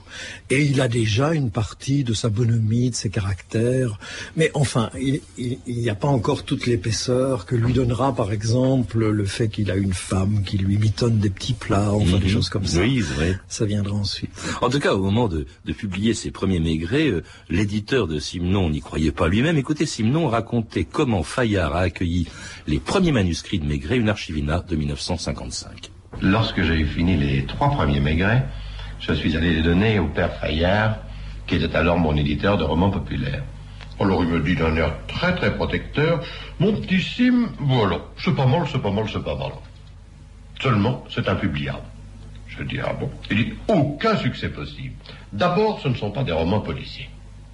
Et 0.49 0.63
il 0.63 0.81
a 0.81 0.89
déjà 0.89 1.33
une 1.33 1.49
partie 1.49 2.03
de 2.03 2.13
sa 2.13 2.27
bonhomie, 2.27 2.89
de 2.89 2.95
ses 2.95 3.09
caractères. 3.09 3.97
Mais 4.35 4.51
enfin, 4.53 4.89
il 4.97 5.21
n'y 5.65 5.89
a 5.89 5.95
pas 5.95 6.09
encore 6.09 6.43
toute 6.43 6.65
l'épaisseur 6.65 7.45
que 7.45 7.55
lui 7.55 7.71
donnera, 7.71 8.13
par 8.13 8.33
exemple, 8.33 9.07
le 9.07 9.25
fait 9.25 9.47
qu'il 9.47 9.71
a 9.71 9.75
une 9.75 9.93
femme 9.93 10.43
qui 10.45 10.57
lui 10.57 10.77
mitonne 10.77 11.19
des 11.19 11.29
petits 11.29 11.53
plats, 11.53 11.93
enfin 11.93 12.17
des 12.17 12.25
mhm. 12.25 12.31
choses 12.31 12.49
comme 12.49 12.65
ça. 12.65 12.81
Oui, 12.81 12.99
vrai. 12.99 13.39
Ça 13.47 13.65
viendra 13.65 13.95
ensuite. 13.95 14.31
En 14.61 14.69
tout 14.69 14.79
cas, 14.79 14.93
au 14.93 15.01
moment 15.01 15.29
de, 15.29 15.45
publier 15.71 16.13
ses 16.13 16.31
premiers 16.31 16.59
Maigret, 16.59 17.07
euh, 17.07 17.23
l'éditeur 17.49 18.07
de 18.07 18.19
Simon 18.19 18.69
n'y 18.69 18.81
croyait 18.81 19.13
pas 19.13 19.29
lui-même. 19.29 19.57
Écoutez, 19.57 19.85
Simon 19.85 20.27
racontait 20.27 20.83
comment 20.83 21.23
Fayard 21.23 21.75
a 21.75 21.79
accueilli 21.79 22.27
les 22.67 22.79
premiers 22.79 23.13
manuscrits 23.13 23.59
de 23.59 23.65
Maigret, 23.65 23.97
une 23.97 24.09
archivina 24.09 24.59
de 24.67 24.75
1955. 24.81 25.91
Lorsque 26.21 26.61
j'ai 26.63 26.83
fini 26.85 27.15
les 27.15 27.45
trois 27.45 27.69
premiers 27.69 27.99
Maigret, 27.99 28.45
je 28.99 29.13
suis 29.13 29.35
allé 29.37 29.55
les 29.55 29.61
donner 29.61 29.99
au 29.99 30.07
père 30.07 30.33
Fayard, 30.39 30.97
qui 31.47 31.55
était 31.55 31.75
alors 31.75 31.97
mon 31.99 32.15
éditeur 32.15 32.57
de 32.57 32.63
romans 32.63 32.89
populaires. 32.89 33.43
Alors 33.99 34.23
il 34.23 34.29
me 34.29 34.39
dit 34.41 34.55
d'un 34.55 34.75
air 34.75 34.93
très 35.07 35.35
très 35.35 35.55
protecteur, 35.55 36.23
mon 36.59 36.73
petit 36.73 37.01
Sim, 37.01 37.49
voilà, 37.59 37.99
c'est 38.23 38.35
pas 38.35 38.47
mal, 38.47 38.63
c'est 38.71 38.81
pas 38.81 38.91
mal, 38.91 39.05
c'est 39.11 39.23
pas 39.23 39.35
mal. 39.35 39.51
Seulement, 40.59 41.03
c'est 41.09 41.27
impubliable. 41.27 41.83
Je 42.47 42.63
dis, 42.63 42.79
ah 42.79 42.93
bon? 42.93 43.09
Il 43.29 43.37
dit, 43.37 43.53
aucun 43.67 44.17
succès 44.17 44.49
possible. 44.49 44.95
D'abord, 45.31 45.79
ce 45.81 45.87
ne 45.87 45.95
sont 45.95 46.11
pas 46.11 46.23
des 46.23 46.31
romans 46.31 46.61
policiers. 46.61 47.09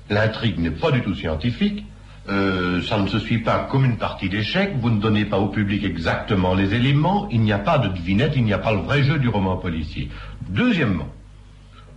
L'intrigue 0.09 0.59
n'est 0.59 0.71
pas 0.71 0.91
du 0.91 1.01
tout 1.01 1.15
scientifique, 1.15 1.85
euh, 2.29 2.81
ça 2.81 2.97
ne 2.97 3.07
se 3.07 3.19
suit 3.19 3.39
pas 3.39 3.67
comme 3.71 3.85
une 3.85 3.97
partie 3.97 4.27
d'échecs, 4.27 4.73
vous 4.79 4.89
ne 4.89 4.99
donnez 4.99 5.25
pas 5.25 5.37
au 5.37 5.47
public 5.47 5.83
exactement 5.85 6.53
les 6.53 6.73
éléments, 6.73 7.27
il 7.31 7.41
n'y 7.41 7.53
a 7.53 7.59
pas 7.59 7.77
de 7.77 7.87
devinette, 7.87 8.33
il 8.35 8.43
n'y 8.43 8.53
a 8.53 8.57
pas 8.57 8.73
le 8.73 8.79
vrai 8.79 9.03
jeu 9.03 9.17
du 9.17 9.29
roman 9.29 9.55
policier. 9.55 10.09
Deuxièmement, 10.49 11.07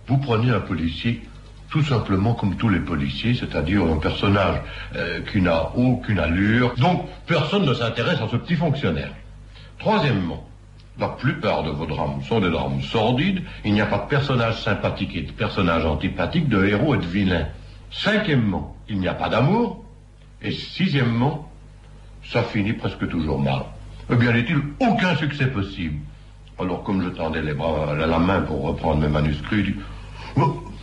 vous 0.07 0.17
prenez 0.17 0.49
un 0.49 0.61
policier 0.61 1.21
tout 1.69 1.83
simplement 1.83 2.33
comme 2.33 2.55
tous 2.55 2.69
les 2.69 2.79
policiers, 2.79 3.33
c'est-à-dire 3.33 3.83
un 3.83 3.97
personnage 3.97 4.61
euh, 4.95 5.21
qui 5.31 5.41
n'a 5.41 5.71
aucune 5.75 6.19
allure, 6.19 6.75
donc 6.75 7.07
personne 7.25 7.65
ne 7.65 7.73
s'intéresse 7.73 8.19
à 8.21 8.27
ce 8.29 8.35
petit 8.35 8.55
fonctionnaire. 8.55 9.11
Troisièmement, 9.79 10.45
la 10.99 11.07
plupart 11.07 11.63
de 11.63 11.71
vos 11.71 11.85
drames 11.85 12.21
sont 12.27 12.39
des 12.39 12.51
drames 12.51 12.81
sordides, 12.81 13.41
il 13.65 13.73
n'y 13.73 13.81
a 13.81 13.85
pas 13.85 13.99
de 13.99 14.07
personnage 14.07 14.61
sympathique 14.61 15.15
et 15.15 15.21
de 15.21 15.31
personnage 15.31 15.85
antipathique, 15.85 16.49
de 16.49 16.65
héros 16.65 16.95
et 16.95 16.99
de 16.99 17.05
vilains. 17.05 17.47
Cinquièmement, 17.89 18.75
il 18.87 18.99
n'y 18.99 19.07
a 19.07 19.13
pas 19.13 19.29
d'amour, 19.29 19.80
et 20.43 20.51
sixièmement, 20.51 21.51
ça 22.31 22.43
finit 22.43 22.73
presque 22.73 23.07
toujours 23.09 23.39
mal. 23.39 23.63
Eh 24.11 24.15
bien, 24.15 24.33
n'est-il 24.33 24.57
aucun 24.79 25.15
succès 25.15 25.47
possible? 25.47 25.95
Alors, 26.59 26.83
comme 26.83 27.03
je 27.03 27.09
tendais 27.09 27.41
les 27.41 27.53
bras, 27.53 27.95
la 27.95 28.19
main 28.19 28.41
pour 28.41 28.61
reprendre 28.61 29.01
mes 29.01 29.07
manuscrits, 29.07 29.65
je 29.65 29.71
dis, 29.71 29.77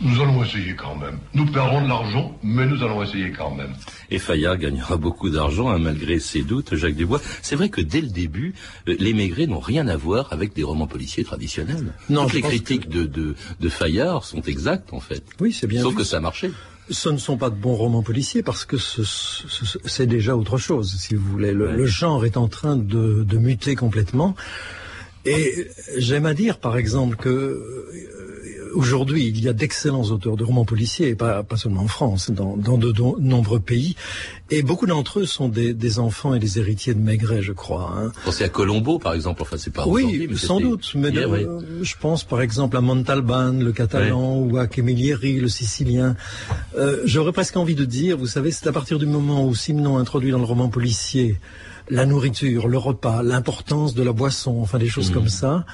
nous 0.01 0.21
allons 0.21 0.43
essayer 0.43 0.75
quand 0.75 0.95
même. 0.95 1.19
Nous 1.33 1.45
perdrons 1.45 1.81
de 1.81 1.89
l'argent, 1.89 2.37
mais 2.41 2.65
nous 2.65 2.81
allons 2.83 3.03
essayer 3.03 3.31
quand 3.31 3.53
même. 3.53 3.73
Et 4.09 4.17
Fayard 4.17 4.57
gagnera 4.57 4.95
beaucoup 4.97 5.29
d'argent, 5.29 5.69
hein, 5.69 5.79
malgré 5.79 6.19
ses 6.19 6.43
doutes, 6.43 6.75
Jacques 6.75 6.95
Dubois. 6.95 7.19
C'est 7.41 7.55
vrai 7.55 7.69
que 7.69 7.81
dès 7.81 8.01
le 8.01 8.07
début, 8.07 8.53
euh, 8.87 8.95
les 8.97 9.13
Maigrets 9.13 9.47
n'ont 9.47 9.59
rien 9.59 9.87
à 9.87 9.97
voir 9.97 10.31
avec 10.31 10.53
des 10.55 10.63
romans 10.63 10.87
policiers 10.87 11.23
traditionnels. 11.25 11.93
Non, 12.09 12.23
Toutes 12.23 12.33
les 12.33 12.41
critiques 12.41 12.89
de, 12.89 13.05
de, 13.05 13.35
de 13.59 13.69
Fayard 13.69 14.23
sont 14.23 14.41
exactes, 14.41 14.93
en 14.93 14.99
fait. 15.01 15.23
Oui, 15.41 15.51
c'est 15.51 15.67
bien. 15.67 15.81
Sauf 15.81 15.95
que 15.95 16.03
ça 16.05 16.19
marchait. 16.21 16.51
Ce 16.91 17.09
ne 17.09 17.17
sont 17.17 17.37
pas 17.37 17.49
de 17.49 17.55
bons 17.55 17.75
romans 17.75 18.03
policiers 18.03 18.43
parce 18.43 18.65
que 18.65 18.77
c'est 18.77 20.07
déjà 20.07 20.35
autre 20.35 20.57
chose, 20.57 20.95
si 20.97 21.15
vous 21.15 21.29
voulez. 21.29 21.51
Le, 21.51 21.85
genre 21.85 22.25
est 22.25 22.37
en 22.37 22.47
train 22.47 22.75
de, 22.75 23.23
de 23.23 23.37
muter 23.37 23.75
complètement. 23.75 24.35
Et 25.25 25.67
j'aime 25.97 26.25
à 26.25 26.33
dire, 26.33 26.57
par 26.57 26.77
exemple, 26.77 27.15
que 27.15 27.61
aujourd'hui, 28.73 29.27
il 29.27 29.41
y 29.41 29.47
a 29.47 29.53
d'excellents 29.53 30.03
auteurs 30.03 30.37
de 30.37 30.43
romans 30.43 30.65
policiers, 30.65 31.15
pas, 31.15 31.43
pas 31.43 31.57
seulement 31.57 31.83
en 31.83 31.87
France, 31.87 32.29
dans, 32.29 32.57
dans 32.57 32.77
de, 32.77 32.93
nombreux 33.19 33.59
pays. 33.59 33.95
Et 34.49 34.63
beaucoup 34.63 34.85
d'entre 34.85 35.19
eux 35.19 35.25
sont 35.25 35.49
des, 35.49 35.73
des, 35.73 35.99
enfants 35.99 36.33
et 36.33 36.39
des 36.39 36.59
héritiers 36.59 36.93
de 36.93 36.99
Maigret, 36.99 37.41
je 37.41 37.53
crois. 37.53 37.93
Hein. 37.97 38.11
Pensez 38.25 38.43
à 38.43 38.49
Colombo, 38.49 38.99
par 38.99 39.13
exemple. 39.13 39.41
Enfin, 39.41 39.57
c'est 39.57 39.73
pas 39.73 39.85
Oui, 39.87 40.27
sans 40.35 40.59
doute. 40.59 40.91
Mais 40.95 41.11
je 41.11 41.95
pense, 41.99 42.23
par 42.23 42.41
exemple, 42.41 42.77
à 42.77 42.81
Montalban, 42.81 43.53
le 43.53 43.71
catalan, 43.71 44.37
ou 44.37 44.57
à 44.57 44.67
Camilleri, 44.67 45.39
le 45.39 45.49
sicilien. 45.49 46.15
Euh, 46.77 47.01
J'aurais 47.05 47.31
presque 47.31 47.57
envie 47.57 47.75
de 47.75 47.85
dire, 47.85 48.17
vous 48.17 48.27
savez, 48.27 48.51
c'est 48.51 48.67
à 48.67 48.71
partir 48.71 48.99
du 48.99 49.05
moment 49.05 49.45
où 49.45 49.55
Simon 49.55 49.97
introduit 49.97 50.31
dans 50.31 50.39
le 50.39 50.45
roman 50.45 50.69
policier 50.69 51.37
la 51.89 52.05
nourriture, 52.05 52.67
le 52.67 52.77
repas, 52.77 53.23
l'importance 53.23 53.95
de 53.95 54.03
la 54.03 54.11
boisson, 54.11 54.59
enfin 54.61 54.77
des 54.77 54.87
choses 54.87 55.09
mmh. 55.09 55.13
comme 55.13 55.29
ça 55.29 55.65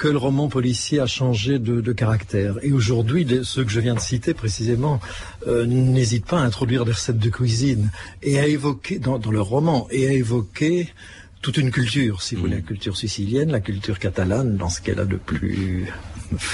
que 0.00 0.08
le 0.08 0.16
roman 0.16 0.48
policier 0.48 0.98
a 0.98 1.06
changé 1.06 1.58
de, 1.58 1.92
caractère. 1.92 2.56
Et 2.62 2.72
aujourd'hui, 2.72 3.26
ceux 3.44 3.64
que 3.64 3.70
je 3.70 3.80
viens 3.80 3.94
de 3.94 4.00
citer 4.00 4.32
précisément 4.32 4.98
euh, 5.46 5.66
n'hésitent 5.66 6.24
pas 6.24 6.40
à 6.40 6.42
introduire 6.42 6.86
des 6.86 6.92
recettes 6.92 7.18
de 7.18 7.28
cuisine 7.28 7.90
et 8.22 8.40
à 8.40 8.46
évoquer 8.46 8.98
dans, 8.98 9.18
dans 9.18 9.30
le 9.30 9.42
roman 9.42 9.86
et 9.90 10.08
à 10.08 10.12
évoquer 10.12 10.88
toute 11.42 11.56
une 11.56 11.70
culture, 11.70 12.22
si 12.22 12.34
vous 12.34 12.42
voulez, 12.42 12.56
la 12.56 12.62
culture 12.62 12.96
sicilienne, 12.96 13.50
la 13.50 13.60
culture 13.60 13.98
catalane, 13.98 14.56
dans 14.56 14.68
ce 14.68 14.80
qu'elle 14.82 15.00
a 15.00 15.06
de 15.06 15.16
plus 15.16 15.86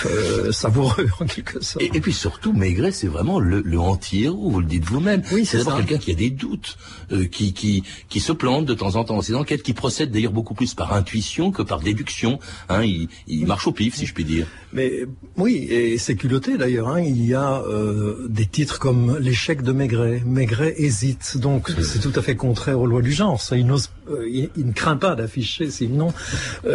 euh, 0.06 0.52
savoureux 0.52 1.08
en 1.20 1.26
quelque 1.26 1.62
sorte. 1.62 1.84
Et, 1.84 2.00
puis 2.00 2.12
surtout, 2.12 2.52
Maigret, 2.52 2.92
c'est 2.92 3.08
vraiment 3.08 3.40
le, 3.40 3.62
le 3.62 3.80
anti-héros, 3.80 4.48
vous 4.48 4.60
le 4.60 4.66
dites 4.66 4.84
vous-même. 4.84 5.22
Oui, 5.32 5.44
c'est 5.44 5.58
d'abord 5.58 5.78
quelqu'un 5.78 5.98
qui 5.98 6.12
a 6.12 6.14
des 6.14 6.30
doutes, 6.30 6.78
euh, 7.10 7.26
qui, 7.26 7.52
qui, 7.52 7.82
qui 8.08 8.20
se 8.20 8.32
plante 8.32 8.64
de 8.64 8.74
temps 8.74 8.94
en 8.94 9.04
temps 9.04 9.16
dans 9.16 9.22
ses 9.22 9.34
enquêtes, 9.34 9.62
qui 9.62 9.72
procède 9.72 10.12
d'ailleurs 10.12 10.32
beaucoup 10.32 10.54
plus 10.54 10.74
par 10.74 10.92
intuition 10.92 11.50
que 11.50 11.62
par 11.62 11.80
déduction. 11.80 12.38
Hein, 12.68 12.84
il, 12.84 13.08
il 13.26 13.46
marche 13.46 13.66
au 13.66 13.72
pif, 13.72 13.96
si 13.96 14.06
je 14.06 14.14
puis 14.14 14.24
dire. 14.24 14.46
Mais 14.72 15.04
oui, 15.36 15.66
et 15.68 15.98
c'est 15.98 16.14
culotté 16.14 16.58
d'ailleurs. 16.58 16.88
Hein, 16.88 17.00
il 17.00 17.26
y 17.26 17.34
a 17.34 17.60
euh, 17.62 18.26
des 18.28 18.46
titres 18.46 18.78
comme 18.78 19.18
l'échec 19.18 19.62
de 19.62 19.72
Maigret. 19.72 20.22
Maigret 20.24 20.74
hésite, 20.78 21.38
donc 21.38 21.72
c'est 21.82 22.00
tout 22.00 22.12
à 22.14 22.22
fait 22.22 22.36
contraire 22.36 22.80
aux 22.80 22.86
lois 22.86 23.02
du 23.02 23.12
genre. 23.12 23.40
Ça, 23.40 23.56
il, 23.56 23.66
n'ose, 23.66 23.90
il, 24.28 24.50
il, 24.56 24.66
ne 24.66 24.72
craint 24.76 24.96
pas 24.96 25.14
d'afficher, 25.14 25.70
sinon 25.70 26.12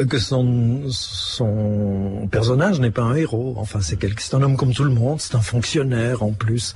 que 0.10 0.20
son, 0.20 0.82
son 0.90 2.28
personnage 2.32 2.80
n'est 2.80 2.92
pas 2.92 3.04
un 3.04 3.16
héros. 3.16 3.56
Enfin, 3.58 3.80
c'est 3.82 3.98
c'est 4.20 4.36
un 4.36 4.42
homme 4.42 4.58
comme 4.58 4.74
tout 4.74 4.84
le 4.84 4.92
monde. 4.92 5.22
C'est 5.22 5.36
un 5.36 5.42
fonctionnaire 5.42 6.24
en 6.24 6.32
plus, 6.32 6.76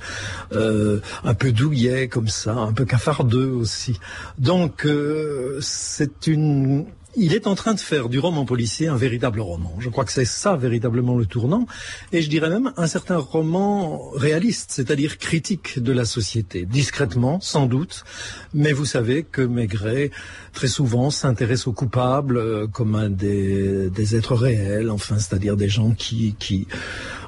euh, 0.52 1.00
un 1.24 1.34
peu 1.34 1.52
douillet 1.52 2.08
comme 2.08 2.28
ça, 2.28 2.52
un 2.52 2.72
peu 2.72 2.84
cafardeux 2.84 3.50
aussi. 3.50 3.98
Donc, 4.38 4.86
euh, 4.86 5.58
c'est 5.60 6.26
une 6.26 6.86
il 7.16 7.34
est 7.34 7.46
en 7.46 7.54
train 7.54 7.74
de 7.74 7.80
faire 7.80 8.08
du 8.08 8.18
roman 8.18 8.44
policier 8.44 8.88
un 8.88 8.96
véritable 8.96 9.40
roman. 9.40 9.74
Je 9.78 9.88
crois 9.88 10.04
que 10.04 10.12
c'est 10.12 10.26
ça 10.26 10.56
véritablement 10.56 11.16
le 11.16 11.26
tournant. 11.26 11.66
Et 12.12 12.22
je 12.22 12.28
dirais 12.28 12.50
même 12.50 12.72
un 12.76 12.86
certain 12.86 13.16
roman 13.16 14.10
réaliste, 14.14 14.70
c'est-à-dire 14.72 15.18
critique 15.18 15.82
de 15.82 15.92
la 15.92 16.04
société. 16.04 16.66
Discrètement, 16.66 17.40
sans 17.40 17.66
doute. 17.66 18.04
Mais 18.54 18.72
vous 18.72 18.84
savez 18.84 19.24
que 19.24 19.42
Maigret, 19.42 20.10
très 20.52 20.68
souvent, 20.68 21.10
s'intéresse 21.10 21.66
aux 21.66 21.72
coupables 21.72 22.36
euh, 22.36 22.66
comme 22.66 22.94
un 22.94 23.10
des, 23.10 24.16
êtres 24.16 24.34
réels, 24.34 24.90
enfin, 24.90 25.18
c'est-à-dire 25.18 25.56
des 25.56 25.68
gens 25.68 25.92
qui 25.92 26.36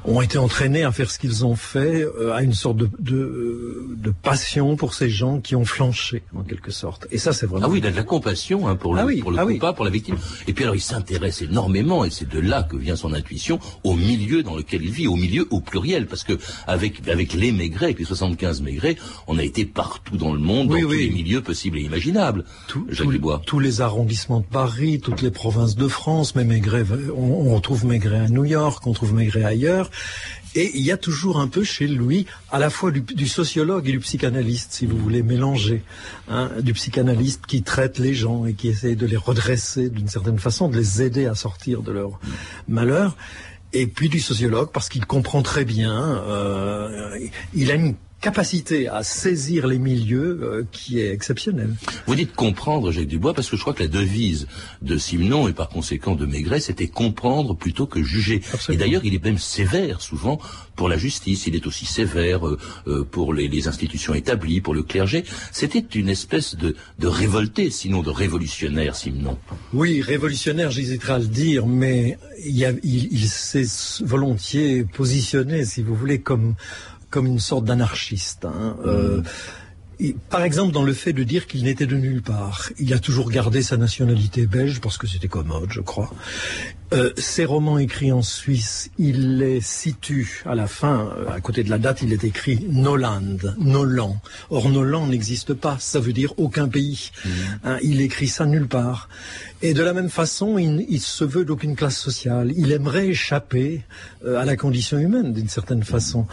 ont 0.08 0.22
été 0.22 0.38
entraînés 0.38 0.84
à 0.84 0.92
faire 0.92 1.10
ce 1.10 1.18
qu'ils 1.18 1.44
ont 1.44 1.54
fait, 1.54 2.02
euh, 2.02 2.32
à 2.34 2.42
une 2.42 2.54
sorte 2.54 2.76
de, 2.76 2.88
de, 2.98 3.86
de, 3.96 4.10
passion 4.10 4.76
pour 4.76 4.94
ces 4.94 5.10
gens 5.10 5.40
qui 5.40 5.54
ont 5.54 5.64
flanché, 5.64 6.22
en 6.34 6.42
quelque 6.42 6.70
sorte. 6.70 7.06
Et 7.10 7.18
ça, 7.18 7.32
c'est 7.32 7.46
vraiment... 7.46 7.66
Ah 7.66 7.70
oui, 7.70 7.78
il 7.78 7.86
a 7.86 7.90
de 7.90 7.96
la 7.96 8.02
compassion 8.02 8.68
hein, 8.68 8.76
pour 8.76 8.94
le, 8.94 9.00
ah 9.00 9.06
pour 9.22 9.30
le 9.30 9.38
ah 9.38 9.46
coupable, 9.46 9.76
pour 9.76 9.84
la 9.84 9.90
victime. 9.90 10.16
Et 10.46 10.52
puis 10.52 10.64
alors, 10.64 10.76
il 10.76 10.80
s'intéresse 10.80 11.42
énormément, 11.42 12.04
et 12.04 12.10
c'est 12.10 12.28
de 12.28 12.40
là 12.40 12.62
que 12.62 12.76
vient 12.76 12.96
son 12.96 13.12
intuition, 13.12 13.58
au 13.84 13.94
milieu 13.94 14.42
dans 14.42 14.56
lequel 14.56 14.82
il 14.82 14.90
vit, 14.90 15.06
au 15.06 15.16
milieu 15.16 15.46
au 15.50 15.60
pluriel, 15.60 16.06
parce 16.06 16.24
que 16.24 16.38
avec, 16.66 17.06
avec 17.08 17.34
les 17.34 17.52
Maigret, 17.52 17.86
avec 17.86 17.98
les 17.98 18.04
75 18.04 18.62
Maigret, 18.62 18.96
on 19.26 19.38
a 19.38 19.42
été 19.42 19.64
partout 19.64 20.16
dans 20.16 20.32
le 20.32 20.40
monde, 20.40 20.68
dans 20.68 20.78
tous 20.78 20.90
les 20.92 21.10
milieux 21.10 21.42
possibles 21.42 21.78
et 21.78 21.82
imaginables. 21.82 22.44
Tout, 22.66 22.86
tous 23.46 23.58
les 23.58 23.80
arrondissements 23.80 24.40
de 24.40 24.46
Paris, 24.46 25.00
toutes 25.00 25.22
les 25.22 25.30
provinces 25.30 25.76
de 25.76 25.88
France, 25.88 26.34
mais 26.34 26.44
Maigret, 26.44 26.84
on, 27.16 27.48
on 27.48 27.54
retrouve 27.54 27.84
Maigret 27.84 28.20
à 28.20 28.28
New 28.28 28.44
York, 28.44 28.86
on 28.86 28.92
trouve 28.92 29.14
Maigret 29.14 29.44
ailleurs. 29.44 29.90
Et 30.54 30.70
il 30.74 30.82
y 30.82 30.90
a 30.90 30.96
toujours 30.96 31.38
un 31.38 31.46
peu 31.46 31.62
chez 31.62 31.86
Louis 31.86 32.26
à 32.50 32.58
la 32.58 32.70
fois 32.70 32.90
du, 32.90 33.28
sociologue 33.28 33.88
et 33.88 33.92
du 33.92 34.00
psychanalyste, 34.00 34.72
si 34.72 34.86
vous 34.86 34.96
voulez, 34.96 35.22
mélanger. 35.22 35.82
Hein, 36.28 36.50
du 36.60 36.72
psychanalyste 36.72 37.46
qui 37.46 37.62
traite 37.62 37.98
les 37.98 38.14
gens 38.14 38.46
et 38.46 38.54
qui 38.54 38.68
essaie 38.68 38.96
de 38.96 39.06
les 39.06 39.16
redresser 39.16 39.90
d'une 39.90 40.08
certaine 40.08 40.38
façon, 40.38 40.68
de 40.68 40.76
les 40.76 41.02
aider 41.02 41.26
à 41.26 41.34
sortir 41.34 41.82
de 41.82 41.92
leur 41.92 42.18
malheur 42.66 43.16
et 43.72 43.86
puis 43.86 44.08
du 44.08 44.20
sociologue 44.20 44.70
parce 44.72 44.88
qu'il 44.88 45.04
comprend 45.04 45.42
très 45.42 45.64
bien, 45.64 45.94
euh, 46.26 47.18
il 47.54 47.70
a 47.70 47.74
une 47.74 47.94
capacité 48.20 48.88
à 48.88 49.02
saisir 49.02 49.66
les 49.66 49.78
milieux 49.78 50.40
euh, 50.42 50.66
qui 50.72 50.98
est 50.98 51.12
exceptionnelle. 51.12 51.74
Vous 52.06 52.14
dites 52.14 52.34
comprendre, 52.34 52.90
Jacques 52.90 53.06
Dubois, 53.06 53.34
parce 53.34 53.48
que 53.48 53.56
je 53.56 53.60
crois 53.60 53.74
que 53.74 53.82
la 53.82 53.88
devise 53.88 54.48
de 54.82 54.98
Simenon 54.98 55.48
et 55.48 55.52
par 55.52 55.68
conséquent 55.68 56.16
de 56.16 56.26
Maigret, 56.26 56.60
c'était 56.60 56.88
comprendre 56.88 57.54
plutôt 57.54 57.86
que 57.86 58.02
juger. 58.02 58.40
Et 58.68 58.76
d'ailleurs, 58.76 59.04
il 59.04 59.14
est 59.14 59.22
même 59.22 59.38
sévère 59.38 60.00
souvent 60.00 60.40
pour 60.74 60.88
la 60.88 60.96
justice, 60.96 61.46
il 61.48 61.56
est 61.56 61.66
aussi 61.66 61.86
sévère 61.86 62.46
euh, 62.46 62.58
euh, 62.86 63.04
pour 63.04 63.34
les, 63.34 63.68
institutions 63.68 64.14
établies, 64.14 64.60
pour 64.60 64.74
le 64.74 64.82
clergé. 64.84 65.24
C'était 65.50 65.80
une 65.80 66.08
espèce 66.08 66.54
de, 66.54 66.76
de 67.00 67.06
révolté, 67.08 67.70
sinon 67.70 68.02
de 68.02 68.10
révolutionnaire, 68.10 68.94
Simenon. 68.94 69.36
Oui, 69.72 70.00
révolutionnaire, 70.00 70.70
j'hésiterai 70.70 71.12
à 71.14 71.18
le 71.18 71.26
dire, 71.26 71.66
mais 71.66 72.16
il, 72.44 72.78
il 72.84 73.28
s'est 73.28 73.66
volontiers 74.04 74.84
positionné, 74.84 75.64
si 75.64 75.82
vous 75.82 75.96
voulez, 75.96 76.20
comme 76.20 76.54
comme 77.10 77.26
une 77.26 77.40
sorte 77.40 77.64
d'anarchiste. 77.64 78.44
Hein. 78.44 78.76
Euh, 78.86 79.22
par 80.30 80.42
exemple, 80.42 80.72
dans 80.72 80.84
le 80.84 80.92
fait 80.92 81.12
de 81.12 81.24
dire 81.24 81.46
qu'il 81.46 81.64
n'était 81.64 81.86
de 81.86 81.96
nulle 81.96 82.22
part. 82.22 82.70
Il 82.78 82.92
a 82.94 82.98
toujours 82.98 83.30
gardé 83.30 83.62
sa 83.62 83.76
nationalité 83.76 84.46
belge 84.46 84.80
parce 84.80 84.96
que 84.96 85.06
c'était 85.06 85.28
commode, 85.28 85.70
je 85.72 85.80
crois. 85.80 86.10
Euh, 86.92 87.12
ces 87.16 87.44
romans 87.44 87.78
écrits 87.78 88.12
en 88.12 88.22
Suisse, 88.22 88.90
il 88.98 89.38
les 89.38 89.60
situe 89.60 90.42
à 90.46 90.54
la 90.54 90.66
fin, 90.66 91.12
euh, 91.18 91.28
à 91.30 91.40
côté 91.40 91.62
de 91.62 91.70
la 91.70 91.78
date, 91.78 92.00
il 92.02 92.12
est 92.12 92.24
écrit 92.24 92.66
Noland, 92.70 93.20
Nolan. 93.58 94.16
Or, 94.50 94.70
Nolan 94.70 95.06
n'existe 95.06 95.52
pas, 95.54 95.76
ça 95.78 96.00
veut 96.00 96.14
dire 96.14 96.32
aucun 96.38 96.68
pays. 96.68 97.10
Mmh. 97.24 97.28
Hein, 97.64 97.78
il 97.82 98.00
écrit 98.00 98.28
ça 98.28 98.46
nulle 98.46 98.68
part. 98.68 99.08
Et 99.60 99.74
de 99.74 99.82
la 99.82 99.92
même 99.92 100.08
façon, 100.08 100.56
il, 100.56 101.00
se 101.00 101.24
veut 101.24 101.44
d'aucune 101.44 101.74
classe 101.74 101.96
sociale. 101.98 102.52
Il 102.56 102.70
aimerait 102.70 103.08
échapper 103.08 103.82
euh, 104.24 104.38
à 104.38 104.44
la 104.44 104.56
condition 104.56 104.98
humaine 104.98 105.32
d'une 105.32 105.48
certaine 105.48 105.82
façon. 105.82 106.26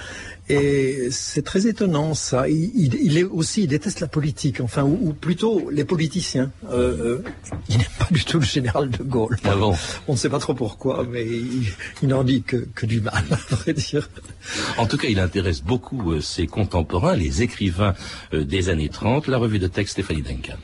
Et 0.47 1.07
c'est 1.09 1.43
très 1.43 1.65
étonnant 1.65 2.13
ça. 2.13 2.47
Il, 2.47 3.17
est 3.17 3.23
aussi, 3.23 3.63
il 3.63 3.67
déteste 3.67 3.99
la 3.99 4.07
politique, 4.07 4.61
enfin, 4.61 4.83
ou, 4.83 5.11
plutôt 5.13 5.71
les 5.71 5.85
politiciens. 5.85 6.51
Euh, 6.71 7.23
il 7.67 7.79
n'aime 7.79 7.87
pas 7.97 8.07
du 8.11 8.23
tout 8.23 8.39
le 8.39 8.45
général 8.45 8.91
de 8.91 9.01
Gaulle. 9.01 9.37
Ah 9.43 9.55
On 10.07 10.13
ne 10.13 10.17
sait 10.17 10.29
pas 10.29 10.37
trop 10.37 10.44
pourquoi, 10.53 11.05
mais 11.09 11.25
il, 11.25 12.07
n'en 12.07 12.23
dit 12.23 12.43
que, 12.43 12.57
que, 12.75 12.85
du 12.85 13.01
mal, 13.01 13.23
à 13.31 13.55
vrai 13.55 13.73
dire. 13.73 14.09
En 14.77 14.85
tout 14.85 14.97
cas, 14.97 15.07
il 15.07 15.19
intéresse 15.19 15.63
beaucoup 15.63 16.19
ses 16.21 16.47
contemporains, 16.47 17.15
les 17.15 17.41
écrivains 17.41 17.95
des 18.31 18.69
années 18.69 18.89
30. 18.89 19.27
La 19.27 19.37
revue 19.37 19.59
de 19.59 19.67
texte 19.67 19.93
Stéphanie 19.93 20.21
Duncan. 20.21 20.57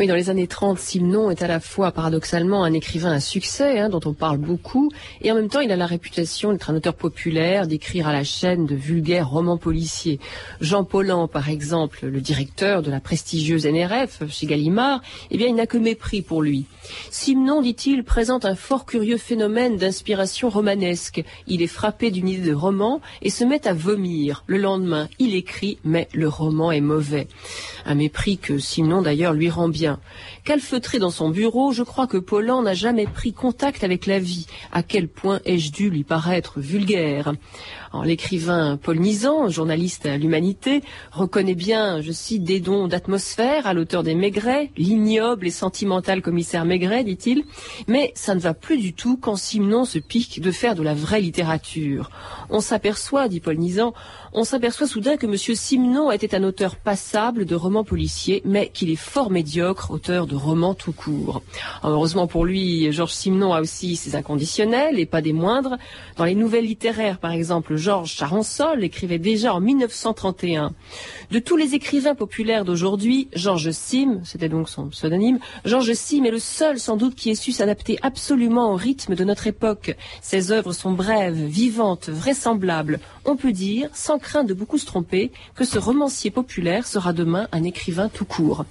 Oui, 0.00 0.06
dans 0.06 0.14
les 0.14 0.30
années 0.30 0.46
30, 0.46 0.78
Simon 0.78 1.30
est 1.30 1.42
à 1.42 1.46
la 1.46 1.60
fois 1.60 1.92
paradoxalement 1.92 2.64
un 2.64 2.72
écrivain 2.72 3.12
à 3.12 3.20
succès, 3.20 3.78
hein, 3.78 3.90
dont 3.90 4.00
on 4.06 4.14
parle 4.14 4.38
beaucoup, 4.38 4.90
et 5.20 5.30
en 5.30 5.34
même 5.34 5.50
temps 5.50 5.60
il 5.60 5.70
a 5.72 5.76
la 5.76 5.84
réputation 5.84 6.52
d'être 6.52 6.70
un 6.70 6.76
auteur 6.76 6.94
populaire, 6.94 7.66
d'écrire 7.66 8.08
à 8.08 8.12
la 8.14 8.24
chaîne 8.24 8.64
de 8.64 8.74
vulgaires 8.74 9.28
romans 9.28 9.58
policiers. 9.58 10.18
Jean 10.62 10.84
Paulhan, 10.84 11.28
par 11.28 11.50
exemple, 11.50 12.06
le 12.06 12.22
directeur 12.22 12.80
de 12.80 12.90
la 12.90 12.98
prestigieuse 12.98 13.66
NRF 13.66 14.22
chez 14.30 14.46
Gallimard, 14.46 15.02
eh 15.30 15.36
bien 15.36 15.48
il 15.48 15.54
n'a 15.54 15.66
que 15.66 15.76
mépris 15.76 16.22
pour 16.22 16.40
lui. 16.40 16.64
Simon, 17.10 17.60
dit-il, 17.60 18.02
présente 18.02 18.46
un 18.46 18.54
fort 18.54 18.86
curieux 18.86 19.18
phénomène 19.18 19.76
d'inspiration 19.76 20.48
romanesque. 20.48 21.22
Il 21.46 21.60
est 21.60 21.66
frappé 21.66 22.10
d'une 22.10 22.28
idée 22.28 22.48
de 22.48 22.54
roman 22.54 23.02
et 23.20 23.28
se 23.28 23.44
met 23.44 23.68
à 23.68 23.74
vomir. 23.74 24.44
Le 24.46 24.56
lendemain, 24.56 25.10
il 25.18 25.34
écrit, 25.34 25.78
mais 25.84 26.08
le 26.14 26.28
roman 26.28 26.72
est 26.72 26.80
mauvais. 26.80 27.28
Un 27.84 27.96
mépris 27.96 28.38
que 28.38 28.58
Simon 28.58 29.02
d'ailleurs 29.02 29.34
lui 29.34 29.50
rend 29.50 29.68
bien. 29.68 29.89
예. 29.90 29.96
Calfeutré 30.44 30.98
dans 30.98 31.10
son 31.10 31.28
bureau, 31.28 31.72
je 31.72 31.82
crois 31.82 32.06
que 32.06 32.16
Paulan 32.16 32.62
n'a 32.62 32.74
jamais 32.74 33.06
pris 33.06 33.32
contact 33.32 33.84
avec 33.84 34.06
la 34.06 34.18
vie. 34.18 34.46
À 34.72 34.82
quel 34.82 35.08
point 35.08 35.40
ai-je 35.44 35.70
dû 35.70 35.90
lui 35.90 36.02
paraître 36.04 36.60
vulgaire? 36.60 37.34
L'écrivain 38.04 38.76
Paul 38.76 39.00
Nizan, 39.00 39.48
journaliste 39.48 40.06
à 40.06 40.16
l'Humanité, 40.16 40.82
reconnaît 41.10 41.56
bien, 41.56 42.00
je 42.00 42.12
cite, 42.12 42.44
des 42.44 42.60
dons 42.60 42.86
d'atmosphère 42.86 43.66
à 43.66 43.74
l'auteur 43.74 44.04
des 44.04 44.14
Maigret, 44.14 44.70
l'ignoble 44.76 45.48
et 45.48 45.50
sentimental 45.50 46.22
commissaire 46.22 46.64
Maigret, 46.64 47.02
dit-il, 47.02 47.42
mais 47.88 48.12
ça 48.14 48.36
ne 48.36 48.40
va 48.40 48.54
plus 48.54 48.78
du 48.78 48.92
tout 48.92 49.16
quand 49.16 49.34
Simon 49.34 49.84
se 49.84 49.98
pique 49.98 50.40
de 50.40 50.52
faire 50.52 50.76
de 50.76 50.84
la 50.84 50.94
vraie 50.94 51.20
littérature. 51.20 52.10
On 52.48 52.60
s'aperçoit, 52.60 53.28
dit 53.28 53.40
Paul 53.40 53.56
Nizan, 53.56 53.92
on 54.32 54.44
s'aperçoit 54.44 54.86
soudain 54.86 55.16
que 55.16 55.26
M. 55.26 55.36
Simon 55.36 56.12
était 56.12 56.36
un 56.36 56.44
auteur 56.44 56.76
passable 56.76 57.44
de 57.44 57.56
romans 57.56 57.84
policiers, 57.84 58.40
mais 58.44 58.68
qu'il 58.68 58.90
est 58.90 58.96
fort 58.96 59.30
médiocre, 59.30 59.90
auteur 59.90 60.28
de 60.28 60.29
romans 60.34 60.74
tout 60.74 60.92
court. 60.92 61.42
heureusement 61.82 62.26
pour 62.26 62.44
lui, 62.44 62.92
Georges 62.92 63.12
Simenon 63.12 63.52
a 63.52 63.60
aussi 63.60 63.96
ses 63.96 64.16
inconditionnels, 64.16 64.98
et 64.98 65.06
pas 65.06 65.20
des 65.20 65.32
moindres. 65.32 65.76
Dans 66.16 66.24
les 66.24 66.34
nouvelles 66.34 66.64
littéraires, 66.64 67.18
par 67.18 67.32
exemple, 67.32 67.76
Georges 67.76 68.14
Charensol 68.14 68.84
écrivait 68.84 69.18
déjà 69.18 69.54
en 69.54 69.60
1931. 69.60 70.72
De 71.30 71.38
tous 71.38 71.56
les 71.56 71.74
écrivains 71.74 72.14
populaires 72.14 72.64
d'aujourd'hui, 72.64 73.28
Georges 73.34 73.70
Sim, 73.70 74.20
c'était 74.24 74.48
donc 74.48 74.68
son 74.68 74.88
pseudonyme, 74.88 75.38
Georges 75.64 75.94
Sim 75.94 76.24
est 76.24 76.30
le 76.30 76.38
seul 76.38 76.78
sans 76.78 76.96
doute 76.96 77.14
qui 77.14 77.30
ait 77.30 77.34
su 77.34 77.52
s'adapter 77.52 77.98
absolument 78.02 78.72
au 78.72 78.76
rythme 78.76 79.14
de 79.14 79.24
notre 79.24 79.46
époque. 79.46 79.96
Ses 80.22 80.52
œuvres 80.52 80.72
sont 80.72 80.92
brèves, 80.92 81.44
vivantes, 81.44 82.08
vraisemblables. 82.08 83.00
On 83.24 83.36
peut 83.36 83.52
dire, 83.52 83.90
sans 83.94 84.18
crainte 84.18 84.46
de 84.46 84.54
beaucoup 84.54 84.78
se 84.78 84.86
tromper, 84.86 85.30
que 85.54 85.64
ce 85.64 85.78
romancier 85.78 86.30
populaire 86.30 86.86
sera 86.86 87.12
demain 87.12 87.48
un 87.52 87.64
écrivain 87.64 88.08
tout 88.08 88.24
court. 88.24 88.64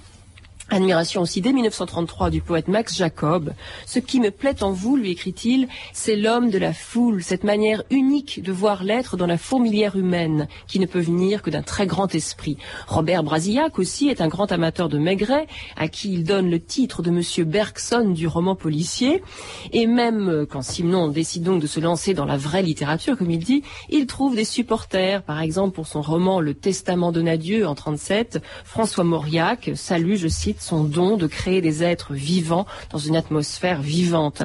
Admiration 0.72 1.22
aussi 1.22 1.40
dès 1.40 1.52
1933 1.52 2.30
du 2.30 2.42
poète 2.42 2.68
Max 2.68 2.96
Jacob. 2.96 3.52
Ce 3.86 3.98
qui 3.98 4.20
me 4.20 4.30
plaît 4.30 4.62
en 4.62 4.70
vous, 4.70 4.96
lui 4.96 5.10
écrit-il, 5.10 5.66
c'est 5.92 6.14
l'homme 6.14 6.48
de 6.48 6.58
la 6.58 6.72
foule, 6.72 7.24
cette 7.24 7.42
manière 7.42 7.82
unique 7.90 8.40
de 8.40 8.52
voir 8.52 8.84
l'être 8.84 9.16
dans 9.16 9.26
la 9.26 9.36
fourmilière 9.36 9.96
humaine, 9.96 10.46
qui 10.68 10.78
ne 10.78 10.86
peut 10.86 11.00
venir 11.00 11.42
que 11.42 11.50
d'un 11.50 11.62
très 11.62 11.88
grand 11.88 12.14
esprit. 12.14 12.56
Robert 12.86 13.24
Brasillac 13.24 13.80
aussi 13.80 14.10
est 14.10 14.20
un 14.20 14.28
grand 14.28 14.52
amateur 14.52 14.88
de 14.88 14.98
Maigret, 14.98 15.48
à 15.76 15.88
qui 15.88 16.12
il 16.12 16.22
donne 16.22 16.48
le 16.48 16.60
titre 16.60 17.02
de 17.02 17.10
Monsieur 17.10 17.44
Bergson 17.44 18.10
du 18.10 18.28
roman 18.28 18.54
policier. 18.54 19.24
Et 19.72 19.88
même 19.88 20.28
euh, 20.28 20.46
quand 20.46 20.62
Simon 20.62 21.08
décide 21.08 21.42
donc 21.42 21.60
de 21.60 21.66
se 21.66 21.80
lancer 21.80 22.14
dans 22.14 22.26
la 22.26 22.36
vraie 22.36 22.62
littérature, 22.62 23.18
comme 23.18 23.32
il 23.32 23.42
dit, 23.42 23.64
il 23.88 24.06
trouve 24.06 24.36
des 24.36 24.44
supporters. 24.44 25.24
Par 25.24 25.40
exemple, 25.40 25.74
pour 25.74 25.88
son 25.88 26.00
roman 26.00 26.40
Le 26.40 26.54
Testament 26.54 27.10
de 27.10 27.22
Nadieu 27.22 27.66
en 27.66 27.74
37, 27.74 28.38
François 28.64 29.02
Mauriac 29.02 29.72
salue, 29.74 30.14
je 30.14 30.28
cite, 30.28 30.59
son 30.60 30.84
don 30.84 31.16
de 31.16 31.26
créer 31.26 31.60
des 31.60 31.82
êtres 31.82 32.14
vivants 32.14 32.66
dans 32.90 32.98
une 32.98 33.16
atmosphère 33.16 33.82
vivante. 33.82 34.42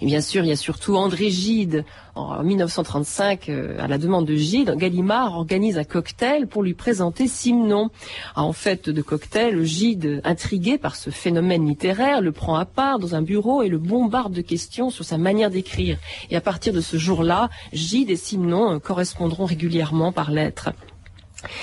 Et 0.00 0.06
bien 0.06 0.20
sûr, 0.20 0.44
il 0.44 0.48
y 0.48 0.52
a 0.52 0.56
surtout 0.56 0.96
André 0.96 1.30
Gide. 1.30 1.84
En 2.14 2.42
1935, 2.42 3.50
euh, 3.50 3.76
à 3.78 3.88
la 3.88 3.98
demande 3.98 4.24
de 4.24 4.36
Gide, 4.36 4.74
Gallimard 4.76 5.36
organise 5.36 5.76
un 5.76 5.84
cocktail 5.84 6.46
pour 6.46 6.62
lui 6.62 6.72
présenter 6.72 7.28
Simon. 7.28 7.90
Ah, 8.34 8.42
en 8.42 8.54
fait 8.54 8.88
de 8.88 9.02
cocktail, 9.02 9.62
Gide, 9.64 10.22
intrigué 10.24 10.78
par 10.78 10.96
ce 10.96 11.10
phénomène 11.10 11.68
littéraire, 11.68 12.22
le 12.22 12.32
prend 12.32 12.56
à 12.56 12.64
part 12.64 12.98
dans 12.98 13.14
un 13.14 13.20
bureau 13.20 13.62
et 13.62 13.68
le 13.68 13.76
bombarde 13.76 14.32
de 14.32 14.40
questions 14.40 14.88
sur 14.88 15.04
sa 15.04 15.18
manière 15.18 15.50
d'écrire. 15.50 15.98
Et 16.30 16.36
à 16.36 16.40
partir 16.40 16.72
de 16.72 16.80
ce 16.80 16.96
jour-là, 16.96 17.50
Gide 17.74 18.08
et 18.08 18.16
Simon 18.16 18.72
euh, 18.72 18.78
correspondront 18.78 19.44
régulièrement 19.44 20.10
par 20.10 20.30
lettres. 20.30 20.70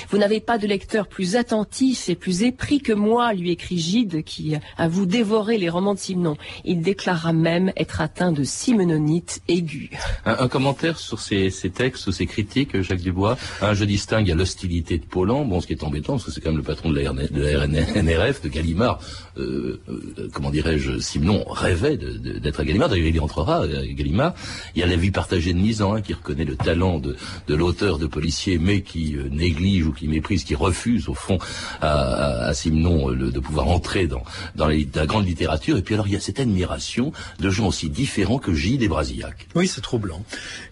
Vous 0.10 0.18
n'avez 0.18 0.40
pas 0.40 0.58
de 0.58 0.68
lecteur 0.68 1.08
plus 1.08 1.36
attentif 1.36 2.10
et 2.10 2.16
plus 2.16 2.44
épris 2.44 2.80
que 2.80 2.94
moi, 2.94 3.34
lui 3.34 3.52
écrit 3.52 3.78
Gide, 3.78 4.24
qui 4.24 4.56
a 4.78 4.88
vous 4.88 5.06
dévoré 5.06 5.58
les 5.58 5.70
romans 5.70 5.94
de 5.94 6.00
Simon. 6.00 6.38
Il 6.66 6.82
déclara 6.82 7.34
même 7.34 7.72
être 7.76 8.02
atteint 8.02 8.32
de 8.32 8.44
simononite 8.44 9.42
aiguë. 9.48 9.92
Un, 10.26 10.48
commentaire 10.48 11.00
sur 11.00 11.20
ces, 11.20 11.52
textes, 11.74 12.04
sur 12.04 12.14
ces 12.14 12.26
critiques, 12.26 12.82
Jacques 12.82 13.02
Dubois. 13.02 13.38
Je 13.74 13.86
distingue 13.86 14.30
à 14.32 14.36
l'hostilité 14.36 14.98
de 14.98 15.06
Paulan, 15.06 15.46
bon, 15.46 15.62
ce 15.62 15.68
qui 15.68 15.74
est 15.74 15.84
embêtant, 15.84 16.14
parce 16.14 16.26
que 16.26 16.32
c'est 16.32 16.42
quand 16.42 16.50
même 16.50 16.58
le 16.58 16.64
patron 16.64 16.92
de 16.92 17.00
la, 17.00 17.12
RNRF, 17.12 18.42
de 18.42 18.50
Gallimard. 18.50 19.00
Euh, 19.38 19.82
euh, 19.90 20.30
comment 20.34 20.52
dirais-je, 20.52 21.00
Simon 21.00 21.44
rêvait 21.48 21.98
d'être 21.98 22.60
à 22.60 22.66
Gallimard, 22.66 22.90
d'ailleurs 22.90 23.08
il 23.08 23.16
y 23.16 23.20
entrera 23.20 23.64
à 23.64 23.68
Gallimard. 23.68 24.34
Il 24.76 24.82
y 24.82 24.84
a 24.84 24.88
la 24.88 24.96
vie 24.96 25.12
partagée 25.12 25.54
de 25.54 25.60
Nizan, 25.60 25.96
hein, 25.96 26.02
qui 26.02 26.14
reconnaît 26.14 26.46
le 26.46 26.56
talent 26.56 27.00
de, 27.00 27.16
l'auteur 27.48 27.98
de 27.98 28.08
policier, 28.08 28.58
mais 28.58 28.82
qui 28.82 29.16
euh, 29.16 29.30
néglige 29.30 29.73
ou 29.82 29.92
qui 29.92 30.08
méprise, 30.08 30.44
qui 30.44 30.56
refuse 30.56 31.10
au 31.10 31.14
fond 31.14 31.38
à, 31.82 32.48
à, 32.48 32.54
Simon 32.54 33.12
euh, 33.12 33.32
de 33.32 33.40
pouvoir 33.40 33.68
entrer 33.68 34.08
dans, 34.08 34.24
la 34.56 35.06
grande 35.06 35.26
littérature. 35.26 35.78
Et 35.78 35.82
puis 35.82 35.96
alors 35.96 36.08
il 36.08 36.14
y 36.14 36.18
a 36.18 36.20
cette 36.20 36.40
admiration 36.40 37.12
de 37.40 37.50
gens 37.50 37.68
aussi 37.68 37.90
différents 37.90 38.38
que 38.38 38.54
Gilles 38.54 38.84
et 38.84 38.88
Brasillac. 38.88 39.48
Oui, 39.56 39.68
c'est 39.68 39.82
troublant. 39.82 40.24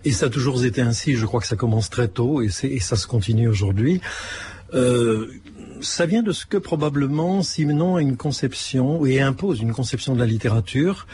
Et 0.06 0.12
ça 0.12 0.28
a 0.28 0.30
toujours 0.30 0.64
été 0.64 0.82
ainsi. 0.82 1.16
Je 1.16 1.26
crois 1.26 1.40
que 1.40 1.48
ça 1.48 1.56
commence 1.56 1.90
très 1.90 2.08
tôt 2.08 2.42
et, 2.42 2.50
et 2.64 2.80
ça 2.80 2.96
se 2.96 3.08
continue 3.08 3.48
aujourd'hui. 3.48 4.02
Euh, 4.74 5.28
ça 5.82 6.06
vient 6.06 6.22
de 6.22 6.32
ce 6.32 6.46
que 6.46 6.58
probablement 6.58 7.42
Simenon 7.42 7.96
a 7.96 8.02
une 8.02 8.16
conception 8.16 9.06
et 9.06 9.20
impose 9.20 9.62
une 9.62 9.74
conception 9.74 10.14
de 10.14 10.20
la 10.20 10.26
littérature 10.26 11.08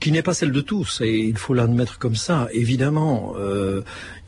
qui 0.00 0.12
n'est 0.12 0.22
pas 0.22 0.34
celle 0.34 0.52
de 0.52 0.60
tous, 0.60 1.00
et 1.02 1.18
il 1.18 1.36
faut 1.36 1.54
l'admettre 1.54 1.98
comme 1.98 2.14
ça. 2.14 2.48
Évidemment, 2.52 3.34
euh, 3.36 3.82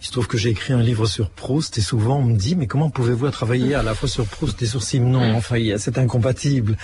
il 0.04 0.06
se 0.08 0.12
trouve 0.12 0.28
que 0.28 0.36
j'ai 0.36 0.50
écrit 0.50 0.74
un 0.74 0.82
livre 0.82 1.06
sur 1.06 1.30
Proust, 1.30 1.78
et 1.78 1.80
souvent 1.80 2.18
on 2.18 2.24
me 2.24 2.36
dit, 2.36 2.56
mais 2.56 2.66
comment 2.66 2.90
pouvez-vous 2.90 3.30
travailler 3.30 3.74
à 3.74 3.82
la 3.82 3.94
fois 3.94 4.06
sur 4.06 4.26
Proust 4.26 4.60
et 4.60 4.66
sur 4.66 4.82
Simenon 4.82 5.34
Enfin, 5.34 5.56
c'est 5.78 5.96
incompatible. 5.96 6.76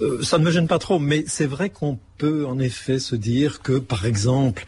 Euh, 0.00 0.22
ça 0.22 0.36
ne 0.36 0.44
me 0.44 0.50
gêne 0.50 0.68
pas 0.68 0.78
trop, 0.78 0.98
mais 0.98 1.24
c'est 1.26 1.46
vrai 1.46 1.70
qu'on 1.70 1.98
peut 2.18 2.44
en 2.44 2.58
effet 2.58 2.98
se 2.98 3.16
dire 3.16 3.62
que, 3.62 3.78
par 3.78 4.04
exemple, 4.04 4.66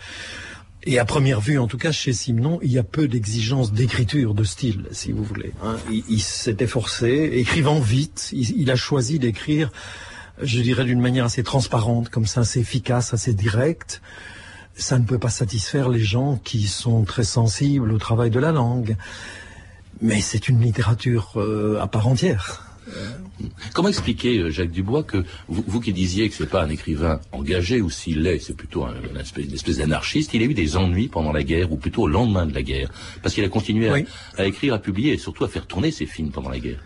et 0.85 0.99
à 0.99 1.05
première 1.05 1.43
vue, 1.43 1.59
en 1.59 1.67
tout 1.67 1.77
cas, 1.77 1.93
chez 1.93 2.15
Simenon, 2.15 2.61
il 2.63 2.73
y 2.73 2.79
a 2.79 2.83
peu 2.83 3.09
d'exigences 3.09 3.75
d'écriture, 3.75 4.33
de 4.33 4.45
style, 4.45 4.87
si 4.93 5.13
vous 5.13 5.23
voulez. 5.23 5.53
Hein. 5.63 5.77
Il, 6.09 6.23
s'était 6.23 6.67
forcé, 6.67 7.31
écrivant 7.35 7.79
vite, 7.79 8.31
il 8.33 8.71
a 8.71 8.77
choisi 8.77 9.19
d'écrire 9.19 9.71
je 10.41 10.61
dirais 10.61 10.85
d'une 10.85 11.01
manière 11.01 11.27
assez 11.27 11.43
transparente, 11.43 12.09
comme 12.09 12.27
ça, 12.27 12.41
assez 12.41 12.61
efficace, 12.61 13.13
assez 13.13 13.35
directe. 13.35 14.01
Ça 14.75 14.99
ne 14.99 15.05
peut 15.05 15.19
pas 15.19 15.31
satisfaire 15.31 15.89
les 15.89 16.01
gens 16.01 16.41
qui 16.43 16.67
sont 16.67 17.05
très 17.05 17.25
sensibles 17.25 17.93
au 17.93 17.99
travail 17.99 18.31
de 18.31 18.41
la 18.41 18.53
langue. 18.53 18.97
Mais 20.01 20.21
c'est 20.21 20.49
une 20.49 20.61
littérature 20.61 21.33
euh, 21.37 21.81
à 21.81 21.87
part 21.87 22.09
entière. 22.09 22.72
Comment 23.75 23.89
expliquer, 23.89 24.39
euh, 24.39 24.51
Jacques 24.51 24.71
Dubois, 24.71 25.03
que 25.03 25.25
vous, 25.49 25.81
qui 25.81 25.93
disiez 25.93 26.29
que 26.29 26.35
ce 26.35 26.43
n'est 26.43 26.49
pas 26.49 26.63
un 26.63 26.69
écrivain 26.69 27.21
engagé, 27.33 27.81
ou 27.81 27.91
s'il 27.91 28.23
l'est, 28.23 28.39
c'est 28.39 28.57
plutôt 28.57 28.85
un, 28.85 28.95
une 29.11 29.55
espèce, 29.55 29.79
d'anarchiste, 29.79 30.35
il 30.35 30.43
a 30.43 30.45
eu 30.45 30.55
des 30.55 30.77
ennuis 30.77 31.09
pendant 31.09 31.33
la 31.33 31.43
guerre, 31.43 31.73
ou 31.73 31.77
plutôt 31.77 32.03
au 32.03 32.09
lendemain 32.09 32.47
de 32.47 32.55
la 32.55 32.63
guerre, 32.63 32.91
parce 33.23 33.35
qu'il 33.35 33.45
a 33.45 33.49
continué 33.49 33.89
à, 34.37 34.47
écrire, 34.47 34.75
à 34.75 34.79
publier, 34.79 35.15
et 35.15 35.19
surtout 35.19 35.45
à 35.45 35.49
faire 35.49 35.67
tourner 35.67 35.91
ses 35.91 36.07
films 36.07 36.31
pendant 36.31 36.51
la 36.51 36.59
guerre. 36.59 36.79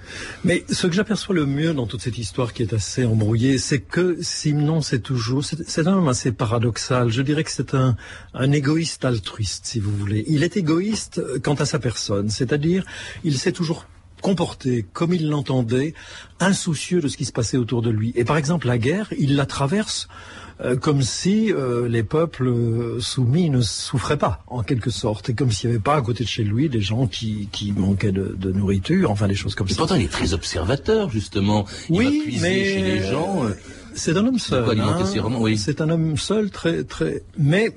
Mais 0.44 0.64
ce 0.70 0.86
que 0.86 0.92
j'aperçois 0.92 1.34
le 1.34 1.46
mieux 1.46 1.74
dans 1.74 1.86
toute 1.86 2.02
cette 2.02 2.18
histoire 2.18 2.52
qui 2.52 2.62
est 2.62 2.72
assez 2.72 3.04
embrouillée, 3.04 3.58
c'est 3.58 3.80
que 3.80 4.18
Simon, 4.20 4.80
c'est 4.80 5.00
toujours, 5.00 5.44
c'est 5.44 5.86
un 5.86 5.94
homme 5.94 6.08
assez 6.08 6.32
paradoxal. 6.32 7.08
Je 7.10 7.22
dirais 7.22 7.44
que 7.44 7.50
c'est 7.50 7.74
un, 7.74 7.96
un 8.34 8.52
égoïste 8.52 9.04
altruiste, 9.04 9.66
si 9.66 9.80
vous 9.80 9.94
voulez. 9.96 10.24
Il 10.28 10.42
est 10.42 10.56
égoïste 10.56 11.20
quant 11.42 11.54
à 11.54 11.66
sa 11.66 11.78
personne, 11.78 12.30
c'est-à-dire, 12.30 12.84
il 13.24 13.36
sait 13.38 13.52
toujours 13.52 13.86
comporté 14.26 14.84
comme 14.92 15.14
il 15.14 15.28
l'entendait, 15.28 15.94
insoucieux 16.40 17.00
de 17.00 17.06
ce 17.06 17.16
qui 17.16 17.24
se 17.24 17.30
passait 17.30 17.56
autour 17.56 17.80
de 17.80 17.90
lui. 17.90 18.12
Et 18.16 18.24
par 18.24 18.36
exemple, 18.36 18.66
la 18.66 18.76
guerre, 18.76 19.06
il 19.16 19.36
la 19.36 19.46
traverse 19.46 20.08
euh, 20.60 20.74
comme 20.74 21.02
si 21.02 21.52
euh, 21.52 21.86
les 21.86 22.02
peuples 22.02 22.48
euh, 22.48 22.98
soumis 22.98 23.50
ne 23.50 23.60
souffraient 23.60 24.16
pas, 24.16 24.42
en 24.48 24.64
quelque 24.64 24.90
sorte, 24.90 25.30
et 25.30 25.34
comme 25.34 25.52
s'il 25.52 25.70
n'y 25.70 25.76
avait 25.76 25.82
pas 25.82 25.94
à 25.94 26.02
côté 26.02 26.24
de 26.24 26.28
chez 26.28 26.42
lui 26.42 26.68
des 26.68 26.80
gens 26.80 27.06
qui, 27.06 27.48
qui 27.52 27.70
manquaient 27.70 28.10
de, 28.10 28.34
de, 28.36 28.50
nourriture, 28.50 29.12
enfin 29.12 29.28
des 29.28 29.36
choses 29.36 29.54
comme 29.54 29.68
ça. 29.68 29.76
Pourtant, 29.76 29.94
il 29.94 30.06
est 30.06 30.10
très 30.10 30.34
observateur, 30.34 31.08
justement. 31.08 31.64
Il 31.88 31.98
oui, 31.98 32.04
va 32.04 32.24
puiser 32.24 32.48
mais 32.48 32.64
chez 32.64 32.82
les 32.82 33.02
gens. 33.02 33.44
C'est 33.94 34.16
un 34.16 34.26
homme 34.26 34.40
seul. 34.40 34.80
Hein. 34.80 34.98
Oui. 35.38 35.56
C'est 35.56 35.80
un 35.80 35.88
homme 35.88 36.16
seul, 36.16 36.50
très, 36.50 36.82
très. 36.82 37.22
Mais 37.38 37.72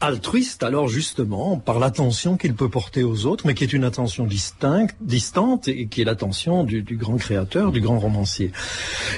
altruiste 0.00 0.62
alors 0.62 0.88
justement 0.88 1.58
par 1.58 1.78
l'attention 1.78 2.36
qu'il 2.36 2.54
peut 2.54 2.68
porter 2.68 3.02
aux 3.02 3.26
autres, 3.26 3.46
mais 3.46 3.54
qui 3.54 3.64
est 3.64 3.72
une 3.72 3.84
attention 3.84 4.26
distincte, 4.26 4.96
distante 5.00 5.68
et 5.68 5.86
qui 5.86 6.02
est 6.02 6.04
l'attention 6.04 6.64
du, 6.64 6.82
grand 6.96 7.16
créateur, 7.16 7.72
du 7.72 7.80
grand 7.80 7.98
romancier. 7.98 8.52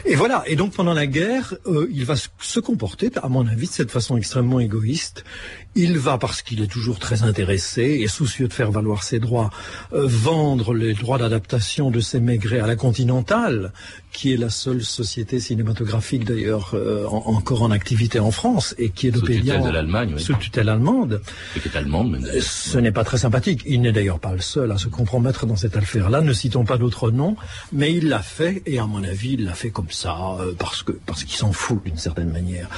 Et 0.06 0.14
voilà. 0.14 0.42
Et 0.46 0.56
donc 0.56 0.72
pendant 0.72 0.94
la 0.94 1.06
guerre, 1.06 1.54
euh, 1.66 1.88
il 1.92 2.04
va 2.04 2.14
se 2.16 2.60
comporter, 2.60 3.10
à 3.22 3.28
mon 3.28 3.46
avis, 3.46 3.66
de 3.66 3.72
cette 3.72 3.90
façon 3.90 4.16
extrêmement 4.16 4.60
égoïste. 4.60 5.24
Il 5.76 5.98
va, 5.98 6.18
parce 6.18 6.42
qu'il 6.42 6.60
est 6.62 6.66
toujours 6.66 6.98
très 6.98 7.22
intéressé 7.22 7.82
et 7.82 8.08
soucieux 8.08 8.48
de 8.48 8.52
faire 8.52 8.72
valoir 8.72 9.04
ses 9.04 9.20
droits, 9.20 9.50
euh, 9.92 10.04
vendre 10.04 10.74
les 10.74 10.94
droits 10.94 11.18
d'adaptation 11.18 11.92
de 11.92 12.00
ses 12.00 12.18
maigrets 12.18 12.58
à 12.58 12.66
la 12.66 12.74
Continentale, 12.74 13.72
qui 14.12 14.32
est 14.32 14.36
la 14.36 14.50
seule 14.50 14.82
société 14.82 15.38
cinématographique 15.38 16.24
d'ailleurs 16.24 16.72
euh, 16.74 17.06
encore 17.06 17.62
en 17.62 17.70
activité 17.70 18.18
en 18.18 18.32
France 18.32 18.74
et 18.78 18.90
qui 18.90 19.06
est 19.06 19.10
de 19.12 19.18
sous 19.18 19.26
tutelle 19.26 19.62
de 19.62 19.70
l'Allemagne, 19.70 20.18
sous 20.18 20.34
tutelle 20.34 20.68
allemande. 20.68 21.22
Et 21.56 21.60
qui 21.60 21.68
est 21.68 21.76
allemande. 21.76 22.18
Mais... 22.20 22.40
Ce 22.40 22.78
n'est 22.78 22.90
pas 22.90 23.04
très 23.04 23.18
sympathique. 23.18 23.62
Il 23.66 23.82
n'est 23.82 23.92
d'ailleurs 23.92 24.18
pas 24.18 24.32
le 24.32 24.40
seul 24.40 24.72
à 24.72 24.78
se 24.78 24.88
compromettre 24.88 25.46
dans 25.46 25.56
cette 25.56 25.76
affaire-là. 25.76 26.20
Ne 26.20 26.32
citons 26.32 26.64
pas 26.64 26.78
d'autres 26.78 27.12
noms, 27.12 27.36
mais 27.72 27.94
il 27.94 28.08
l'a 28.08 28.22
fait 28.22 28.62
et 28.66 28.80
à 28.80 28.86
mon 28.86 29.04
avis, 29.04 29.34
il 29.34 29.44
l'a 29.44 29.54
fait 29.54 29.70
comme 29.70 29.90
ça 29.90 30.36
euh, 30.40 30.52
parce 30.58 30.82
que 30.82 30.92
parce 31.06 31.22
qu'il 31.22 31.36
s'en 31.36 31.52
fout 31.52 31.80
d'une 31.84 31.98
certaine 31.98 32.30
manière. 32.30 32.68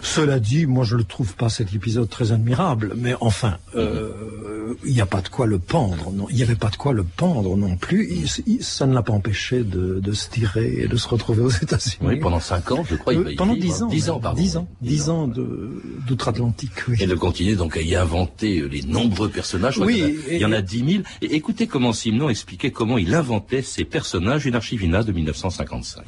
Cela 0.00 0.40
dit, 0.40 0.64
moi 0.64 0.84
je 0.84 0.96
ne 0.96 1.02
trouve 1.02 1.34
pas 1.34 1.50
cet 1.50 1.74
épisode 1.74 2.08
très 2.08 2.29
admirable, 2.32 2.94
mais 2.96 3.14
enfin, 3.20 3.56
euh, 3.74 4.76
il 4.84 4.92
n'y 4.92 5.00
a 5.00 5.06
pas 5.06 5.20
de 5.20 5.28
quoi 5.28 5.46
le 5.46 5.58
pendre. 5.58 6.12
Non, 6.12 6.26
il 6.30 6.36
n'y 6.36 6.42
avait 6.42 6.54
pas 6.54 6.70
de 6.70 6.76
quoi 6.76 6.92
le 6.92 7.04
pendre 7.04 7.56
non 7.56 7.76
plus. 7.76 8.26
ça 8.60 8.86
ne 8.86 8.94
l'a 8.94 9.02
pas 9.02 9.12
empêché 9.12 9.62
de, 9.62 10.00
de, 10.00 10.12
se 10.12 10.30
tirer 10.30 10.74
et 10.78 10.88
de 10.88 10.96
se 10.96 11.08
retrouver 11.08 11.42
aux 11.42 11.50
États-Unis. 11.50 11.98
Oui, 12.02 12.18
pendant 12.18 12.40
cinq 12.40 12.70
ans, 12.72 12.84
je 12.88 12.96
crois. 12.96 13.12
il 13.14 13.20
euh, 13.20 13.34
pendant 13.36 13.54
dix 13.54 13.82
ans. 13.82 13.88
Dix 13.88 14.10
ans, 14.10 14.20
pardon. 14.20 14.40
Dix 14.40 14.56
ans. 14.56 14.68
Dix 14.80 15.10
ans 15.10 15.28
d'outre-Atlantique. 15.28 16.88
Oui. 16.88 16.96
Et 17.00 17.06
de 17.06 17.14
continuer 17.14 17.56
donc 17.56 17.76
à 17.76 17.82
y 17.82 17.94
inventer 17.96 18.68
les 18.68 18.82
nombreux 18.82 19.28
personnages. 19.28 19.78
Oui. 19.78 20.16
Il 20.30 20.38
y 20.38 20.44
en 20.44 20.52
a 20.52 20.62
dix 20.62 20.82
mille. 20.82 21.04
Et 21.22 21.34
écoutez 21.34 21.66
comment 21.66 21.92
Simon 21.92 22.28
expliquait 22.28 22.70
comment 22.70 22.98
il 22.98 23.14
inventait 23.14 23.62
ces 23.62 23.84
personnages, 23.84 24.46
une 24.46 24.54
archivina 24.54 25.02
de 25.02 25.12
1955. 25.12 26.04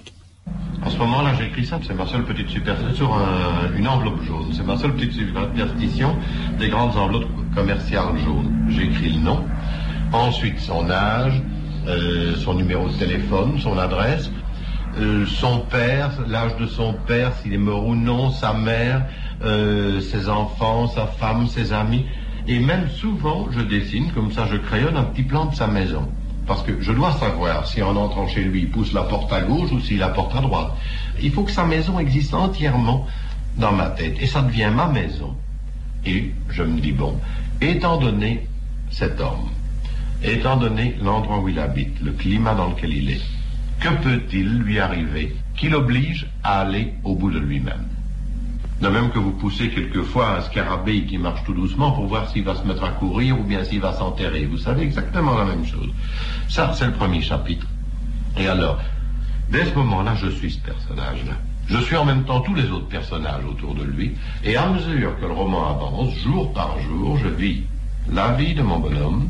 En 0.84 0.90
ce 0.90 0.98
moment-là, 0.98 1.34
j'écris 1.38 1.64
ça, 1.64 1.78
c'est 1.86 1.94
ma 1.94 2.06
seule 2.06 2.24
petite 2.24 2.48
superstition 2.48 2.94
sur 2.94 3.18
une 3.76 3.86
enveloppe 3.86 4.22
jaune. 4.24 4.52
C'est 4.52 4.66
ma 4.66 4.76
seule 4.76 4.94
petite 4.94 5.12
superstition 5.12 6.16
des 6.58 6.68
grandes 6.68 6.96
enveloppes 6.96 7.28
commerciales 7.54 8.18
jaunes. 8.24 8.66
J'écris 8.68 9.10
le 9.10 9.20
nom, 9.20 9.44
ensuite 10.12 10.58
son 10.58 10.90
âge, 10.90 11.40
euh, 11.86 12.34
son 12.36 12.54
numéro 12.54 12.88
de 12.88 12.94
téléphone, 12.94 13.58
son 13.60 13.78
adresse, 13.78 14.30
euh, 14.98 15.24
son 15.26 15.60
père, 15.60 16.10
l'âge 16.28 16.56
de 16.56 16.66
son 16.66 16.94
père, 17.06 17.32
s'il 17.36 17.54
est 17.54 17.58
mort 17.58 17.86
ou 17.86 17.94
non, 17.94 18.30
sa 18.30 18.52
mère, 18.52 19.06
euh, 19.44 20.00
ses 20.00 20.28
enfants, 20.28 20.88
sa 20.88 21.06
femme, 21.06 21.46
ses 21.46 21.72
amis. 21.72 22.06
Et 22.48 22.58
même 22.58 22.88
souvent, 22.88 23.46
je 23.52 23.60
dessine, 23.60 24.10
comme 24.12 24.32
ça 24.32 24.46
je 24.50 24.56
crayonne 24.56 24.96
un 24.96 25.04
petit 25.04 25.22
plan 25.22 25.46
de 25.46 25.54
sa 25.54 25.68
maison. 25.68 26.08
Parce 26.46 26.62
que 26.62 26.80
je 26.80 26.92
dois 26.92 27.12
savoir 27.12 27.66
si 27.66 27.82
en 27.82 27.94
entrant 27.96 28.26
chez 28.26 28.42
lui, 28.42 28.62
il 28.62 28.70
pousse 28.70 28.92
la 28.92 29.02
porte 29.02 29.32
à 29.32 29.42
gauche 29.42 29.70
ou 29.70 29.80
s'il 29.80 29.98
la 29.98 30.08
porte 30.08 30.34
à 30.34 30.40
droite. 30.40 30.72
Il 31.22 31.30
faut 31.30 31.44
que 31.44 31.52
sa 31.52 31.64
maison 31.64 31.98
existe 31.98 32.34
entièrement 32.34 33.06
dans 33.56 33.72
ma 33.72 33.90
tête. 33.90 34.16
Et 34.20 34.26
ça 34.26 34.42
devient 34.42 34.70
ma 34.74 34.88
maison. 34.88 35.36
Et 36.04 36.32
je 36.48 36.62
me 36.62 36.80
dis, 36.80 36.92
bon, 36.92 37.16
étant 37.60 37.98
donné 37.98 38.46
cet 38.90 39.20
homme, 39.20 39.50
étant 40.24 40.56
donné 40.56 40.96
l'endroit 41.00 41.38
où 41.38 41.48
il 41.48 41.58
habite, 41.58 42.00
le 42.00 42.12
climat 42.12 42.54
dans 42.54 42.70
lequel 42.70 42.92
il 42.92 43.10
est, 43.10 43.22
que 43.80 43.88
peut-il 44.02 44.58
lui 44.58 44.80
arriver 44.80 45.34
qui 45.56 45.68
l'oblige 45.68 46.26
à 46.42 46.60
aller 46.60 46.94
au 47.04 47.14
bout 47.14 47.30
de 47.30 47.38
lui-même? 47.38 47.86
De 48.82 48.88
même 48.88 49.10
que 49.10 49.20
vous 49.20 49.30
poussez 49.30 49.70
quelquefois 49.70 50.38
un 50.38 50.40
scarabée 50.40 51.04
qui 51.04 51.16
marche 51.16 51.44
tout 51.44 51.54
doucement 51.54 51.92
pour 51.92 52.06
voir 52.06 52.28
s'il 52.28 52.42
va 52.42 52.56
se 52.56 52.66
mettre 52.66 52.82
à 52.82 52.90
courir 52.90 53.38
ou 53.38 53.44
bien 53.44 53.62
s'il 53.62 53.80
va 53.80 53.92
s'enterrer. 53.92 54.44
Vous 54.44 54.58
savez 54.58 54.82
exactement 54.82 55.38
la 55.38 55.44
même 55.44 55.64
chose. 55.64 55.88
Ça, 56.48 56.72
c'est 56.74 56.86
le 56.86 56.92
premier 56.92 57.22
chapitre. 57.22 57.64
Et 58.36 58.48
alors, 58.48 58.80
dès 59.50 59.66
ce 59.66 59.74
moment-là, 59.76 60.16
je 60.16 60.26
suis 60.26 60.50
ce 60.50 60.60
personnage-là. 60.60 61.34
Je 61.68 61.78
suis 61.78 61.96
en 61.96 62.04
même 62.04 62.24
temps 62.24 62.40
tous 62.40 62.54
les 62.54 62.68
autres 62.70 62.88
personnages 62.88 63.44
autour 63.44 63.76
de 63.76 63.84
lui. 63.84 64.16
Et 64.42 64.56
à 64.56 64.66
mesure 64.66 65.16
que 65.20 65.26
le 65.26 65.32
roman 65.32 65.70
avance, 65.70 66.12
jour 66.16 66.52
par 66.52 66.76
jour, 66.80 67.16
je 67.18 67.28
vis 67.28 67.62
la 68.12 68.32
vie 68.32 68.54
de 68.54 68.62
mon 68.62 68.80
bonhomme, 68.80 69.28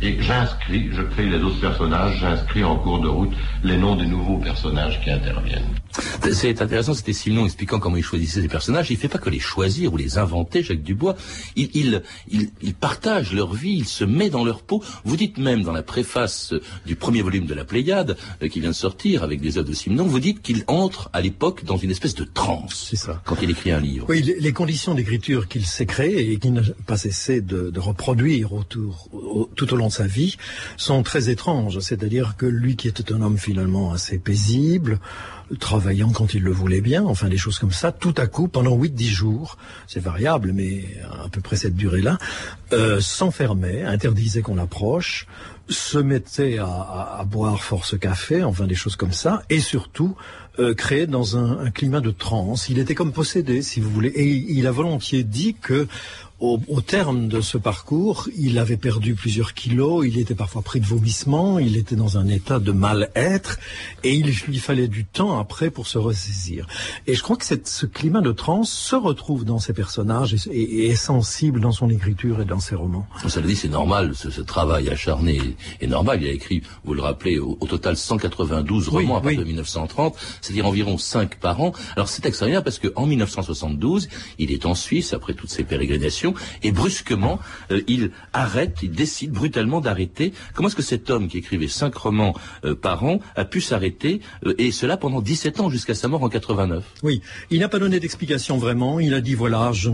et 0.00 0.16
j'inscris, 0.22 0.88
je 0.92 1.02
crée 1.02 1.26
les 1.26 1.42
autres 1.42 1.60
personnages, 1.60 2.16
j'inscris 2.20 2.64
en 2.64 2.76
cours 2.76 3.00
de 3.00 3.08
route 3.08 3.34
les 3.64 3.76
noms 3.76 3.96
des 3.96 4.06
nouveaux 4.06 4.38
personnages 4.38 4.98
qui 5.02 5.10
interviennent. 5.10 5.74
C'est 6.32 6.60
intéressant, 6.60 6.94
c'était 6.94 7.12
Simon 7.12 7.44
expliquant 7.44 7.78
comment 7.78 7.96
il 7.96 8.02
choisissait 8.02 8.42
ses 8.42 8.48
personnages. 8.48 8.90
Il 8.90 8.94
ne 8.94 8.98
fait 8.98 9.08
pas 9.08 9.18
que 9.18 9.30
les 9.30 9.38
choisir 9.38 9.92
ou 9.92 9.96
les 9.96 10.18
inventer, 10.18 10.62
Jacques 10.62 10.82
Dubois. 10.82 11.16
Il, 11.56 11.70
il, 11.74 12.02
il, 12.28 12.50
il, 12.62 12.74
partage 12.74 13.32
leur 13.32 13.54
vie, 13.54 13.72
il 13.72 13.86
se 13.86 14.04
met 14.04 14.30
dans 14.30 14.44
leur 14.44 14.62
peau. 14.62 14.82
Vous 15.04 15.16
dites 15.16 15.38
même 15.38 15.62
dans 15.62 15.72
la 15.72 15.82
préface 15.82 16.54
du 16.86 16.96
premier 16.96 17.22
volume 17.22 17.46
de 17.46 17.54
la 17.54 17.64
Pléiade, 17.64 18.16
euh, 18.42 18.48
qui 18.48 18.60
vient 18.60 18.70
de 18.70 18.74
sortir 18.74 19.22
avec 19.22 19.40
des 19.40 19.58
œuvres 19.58 19.68
de 19.68 19.74
Simon, 19.74 20.04
vous 20.04 20.20
dites 20.20 20.42
qu'il 20.42 20.64
entre 20.66 21.10
à 21.12 21.20
l'époque 21.20 21.64
dans 21.64 21.76
une 21.76 21.90
espèce 21.90 22.14
de 22.14 22.24
transe. 22.24 22.88
C'est 22.90 22.96
ça. 22.96 23.22
Quand 23.24 23.36
il 23.42 23.50
écrit 23.50 23.70
un 23.70 23.80
livre. 23.80 24.06
Oui, 24.08 24.22
les, 24.22 24.52
conditions 24.52 24.94
d'écriture 24.94 25.48
qu'il 25.48 25.66
s'est 25.66 25.86
créées 25.86 26.32
et 26.32 26.38
qu'il 26.38 26.52
n'a 26.52 26.62
pas 26.86 26.96
cessé 26.96 27.40
de, 27.40 27.70
de 27.70 27.80
reproduire 27.80 28.52
autour, 28.52 29.08
tout 29.56 29.74
au 29.74 29.76
long 29.76 29.88
de 29.88 29.92
sa 29.92 30.06
vie 30.06 30.36
sont 30.76 31.02
très 31.02 31.28
étranges. 31.28 31.80
C'est-à-dire 31.80 32.36
que 32.36 32.46
lui 32.46 32.76
qui 32.76 32.88
était 32.88 33.12
un 33.12 33.20
homme 33.20 33.38
finalement 33.38 33.92
assez 33.92 34.18
paisible, 34.18 35.00
travaillant 35.84 36.12
quand 36.12 36.32
il 36.32 36.42
le 36.42 36.50
voulait 36.50 36.80
bien, 36.80 37.04
enfin 37.04 37.28
des 37.28 37.36
choses 37.36 37.58
comme 37.58 37.70
ça, 37.70 37.92
tout 37.92 38.14
à 38.16 38.26
coup, 38.26 38.48
pendant 38.48 38.74
8-10 38.74 39.04
jours, 39.04 39.58
c'est 39.86 40.00
variable, 40.00 40.52
mais 40.54 40.82
à 41.22 41.28
peu 41.28 41.42
près 41.42 41.56
cette 41.56 41.76
durée-là, 41.76 42.16
euh, 42.72 43.00
s'enfermait, 43.00 43.82
interdisait 43.82 44.40
qu'on 44.40 44.56
approche, 44.56 45.26
se 45.68 45.98
mettait 45.98 46.56
à, 46.58 47.22
boire 47.26 47.62
force 47.62 47.98
café, 47.98 48.42
enfin 48.42 48.66
des 48.66 48.74
choses 48.74 48.96
comme 48.96 49.12
ça, 49.12 49.42
et 49.50 49.60
surtout 49.60 50.16
euh, 50.58 50.74
dans 51.06 51.36
un, 51.36 51.70
climat 51.70 52.00
de 52.00 52.12
transe. 52.12 52.70
Il 52.70 52.78
était 52.78 52.94
comme 52.94 53.12
possédé, 53.12 53.60
si 53.60 53.80
vous 53.80 53.90
voulez, 53.90 54.08
et 54.08 54.26
il 54.26 54.66
a 54.66 54.70
volontiers 54.70 55.22
dit 55.22 55.54
que 55.54 55.86
au, 56.40 56.60
au, 56.68 56.80
terme 56.80 57.28
de 57.28 57.40
ce 57.40 57.56
parcours, 57.56 58.28
il 58.36 58.58
avait 58.58 58.76
perdu 58.76 59.14
plusieurs 59.14 59.54
kilos, 59.54 60.04
il 60.06 60.18
était 60.18 60.34
parfois 60.34 60.62
pris 60.62 60.80
de 60.80 60.86
vomissements, 60.86 61.58
il 61.58 61.76
était 61.76 61.94
dans 61.96 62.18
un 62.18 62.26
état 62.26 62.58
de 62.58 62.72
mal-être, 62.72 63.58
et 64.02 64.14
il 64.14 64.26
lui 64.46 64.58
fallait 64.58 64.88
du 64.88 65.04
temps 65.04 65.38
après 65.38 65.70
pour 65.70 65.86
se 65.86 65.96
ressaisir. 65.96 66.66
Et 67.06 67.14
je 67.14 67.22
crois 67.22 67.36
que 67.36 67.44
cette, 67.44 67.68
ce 67.68 67.86
climat 67.86 68.20
de 68.20 68.32
transe 68.32 68.70
se 68.70 68.96
retrouve 68.96 69.44
dans 69.44 69.58
ses 69.58 69.72
personnages 69.72 70.34
et, 70.34 70.50
et, 70.50 70.62
et, 70.62 70.90
est 70.90 70.96
sensible 70.96 71.60
dans 71.60 71.72
son 71.72 71.88
écriture 71.88 72.40
et 72.40 72.44
dans 72.44 72.60
ses 72.60 72.74
romans. 72.74 73.06
Ça 73.28 73.40
le 73.40 73.46
dit, 73.46 73.56
c'est 73.56 73.68
normal, 73.68 74.12
ce, 74.14 74.30
ce, 74.30 74.40
travail 74.40 74.88
acharné 74.88 75.40
est, 75.80 75.86
normal. 75.86 76.22
Il 76.22 76.28
a 76.28 76.32
écrit, 76.32 76.62
vous 76.84 76.94
le 76.94 77.02
rappelez, 77.02 77.38
au, 77.38 77.56
au 77.60 77.66
total 77.66 77.96
192 77.96 78.88
romans 78.88 78.98
oui, 78.98 79.10
à 79.10 79.20
partir 79.20 79.30
oui. 79.30 79.36
de 79.36 79.44
1930, 79.44 80.16
c'est-à-dire 80.40 80.66
environ 80.66 80.98
5 80.98 81.36
par 81.36 81.60
an. 81.60 81.72
Alors 81.96 82.08
c'est 82.08 82.26
extraordinaire 82.26 82.64
parce 82.64 82.78
qu'en 82.78 83.06
1972, 83.06 84.08
il 84.38 84.50
est 84.50 84.66
en 84.66 84.74
Suisse, 84.74 85.12
après 85.12 85.34
toutes 85.34 85.50
ses 85.50 85.64
pérégrinations, 85.64 86.23
et 86.62 86.72
brusquement, 86.72 87.38
euh, 87.70 87.82
il 87.88 88.10
arrête, 88.32 88.78
il 88.82 88.92
décide 88.92 89.32
brutalement 89.32 89.80
d'arrêter. 89.80 90.32
Comment 90.54 90.68
est-ce 90.68 90.76
que 90.76 90.82
cet 90.82 91.10
homme 91.10 91.28
qui 91.28 91.38
écrivait 91.38 91.68
cinq 91.68 91.94
romans 91.94 92.34
euh, 92.64 92.74
par 92.74 93.04
an 93.04 93.20
a 93.36 93.44
pu 93.44 93.60
s'arrêter, 93.60 94.20
euh, 94.46 94.54
et 94.58 94.70
cela 94.72 94.96
pendant 94.96 95.20
17 95.20 95.60
ans, 95.60 95.70
jusqu'à 95.70 95.94
sa 95.94 96.08
mort 96.08 96.22
en 96.22 96.28
89 96.28 96.84
Oui, 97.02 97.20
il 97.50 97.60
n'a 97.60 97.68
pas 97.68 97.78
donné 97.78 98.00
d'explication 98.00 98.56
vraiment, 98.56 99.00
il 99.00 99.14
a 99.14 99.20
dit 99.20 99.34
voilà, 99.34 99.72
je, 99.72 99.90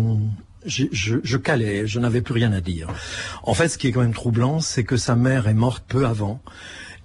je, 0.67 1.37
calais, 1.37 1.87
je 1.87 1.99
n'avais 1.99 2.21
plus 2.21 2.35
rien 2.35 2.53
à 2.53 2.61
dire. 2.61 2.89
En 3.43 3.55
fait, 3.55 3.69
ce 3.69 3.79
qui 3.79 3.89
est 3.89 3.93
quand 3.93 4.03
même 4.03 4.15
troublant, 4.15 4.61
c'est 4.61 4.85
que 4.85 4.97
sa 4.97 5.17
mère 5.17 5.49
est 5.49 5.55
morte 5.55 5.85
peu 5.89 6.07
avant. 6.07 6.41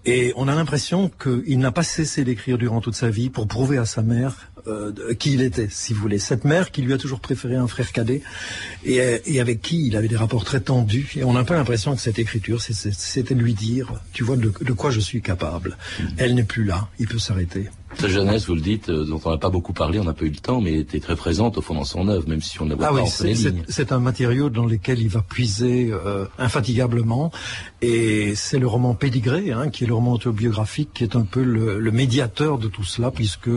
Et 0.08 0.34
on 0.36 0.48
a 0.48 0.54
l'impression 0.54 1.10
qu'il 1.10 1.58
n'a 1.58 1.72
pas 1.72 1.82
cessé 1.82 2.24
d'écrire 2.24 2.60
durant 2.60 2.80
toute 2.80 2.96
sa 2.96 3.10
vie 3.10 3.32
pour 3.32 3.48
prouver 3.48 3.80
à 3.80 3.86
sa 3.86 4.04
mère 4.04 4.52
euh, 4.68 5.14
qui 5.14 5.34
il 5.34 5.42
était, 5.42 5.68
si 5.70 5.94
vous 5.94 6.02
voulez. 6.02 6.20
Cette 6.20 6.44
mère 6.44 6.72
qui 6.72 6.82
lui 6.82 6.94
a 6.94 6.98
toujours 6.98 7.20
préféré 7.20 7.56
un 7.56 7.68
frère 7.68 7.92
cadet 7.92 8.22
et, 8.84 9.22
et 9.26 9.40
avec 9.40 9.62
qui 9.62 9.88
il 9.88 9.96
avait 9.96 10.08
des 10.08 10.16
rapports 10.16 10.44
très 10.44 10.60
tendus. 10.60 11.12
Et 11.16 11.24
on 11.24 11.36
a 11.36 11.40
un 11.40 11.44
peu 11.44 11.54
l'impression 11.54 11.96
que 11.96 12.02
cette 12.02 12.20
écriture, 12.20 12.62
c'était 12.62 13.36
lui 13.36 13.54
dire, 13.54 13.94
tu 14.14 14.24
vois, 14.24 14.38
de, 14.38 14.52
de, 14.62 14.74
quoi 14.74 14.92
je 14.92 15.00
suis 15.00 15.22
capable. 15.22 15.78
Elle 16.18 16.36
n'est 16.36 16.44
plus 16.44 16.64
là, 16.64 16.90
il 17.00 17.08
peut 17.08 17.20
s'arrêter. 17.20 17.70
Sa 18.00 18.08
jeunesse, 18.08 18.48
vous 18.48 18.56
le 18.56 18.62
dites, 18.62 18.90
euh, 18.90 19.06
dont 19.06 19.22
on 19.26 19.32
n'a 19.32 19.38
pas 19.38 19.50
beaucoup 19.50 19.74
parlé, 19.74 20.00
on 20.00 20.04
n'a 20.04 20.14
pas 20.14 20.26
eu 20.26 20.30
le 20.30 20.38
temps, 20.38 20.62
mais 20.62 20.80
était 20.80 21.00
très 21.00 21.16
présente 21.16 21.58
au 21.58 21.62
fond 21.62 21.74
dans 21.74 21.86
son 21.86 22.08
œuvre, 22.08 22.28
même 22.28 22.42
si 22.42 22.62
on 22.62 22.66
ne 22.66 22.76
voit 22.76 22.88
ah 22.88 22.94
pas 22.94 23.04
oui, 23.24 23.48
C'est 23.68 23.92
un 23.92 24.00
matériau 24.00 24.50
dans 24.50 24.66
lequel 24.66 25.00
il 25.00 25.10
va 25.10 25.22
puiser 25.22 25.90
euh, 25.92 26.26
infatigablement, 26.38 27.32
et 27.82 28.34
c'est 28.36 28.60
le 28.60 28.68
roman 28.68 28.94
Pédigré, 28.96 29.52
hein, 29.52 29.70
qui 29.70 29.84
est 29.84 29.88
le 29.88 29.94
roman 29.94 30.14
autobiographique, 30.14 30.90
qui 30.94 31.04
est 31.04 31.16
un 31.16 31.24
peu 31.24 31.44
le, 31.44 31.80
le, 31.80 31.92
médiateur 31.92 32.58
de 32.58 32.68
tout 32.68 32.84
cela, 32.84 33.12
puisque 33.12 33.50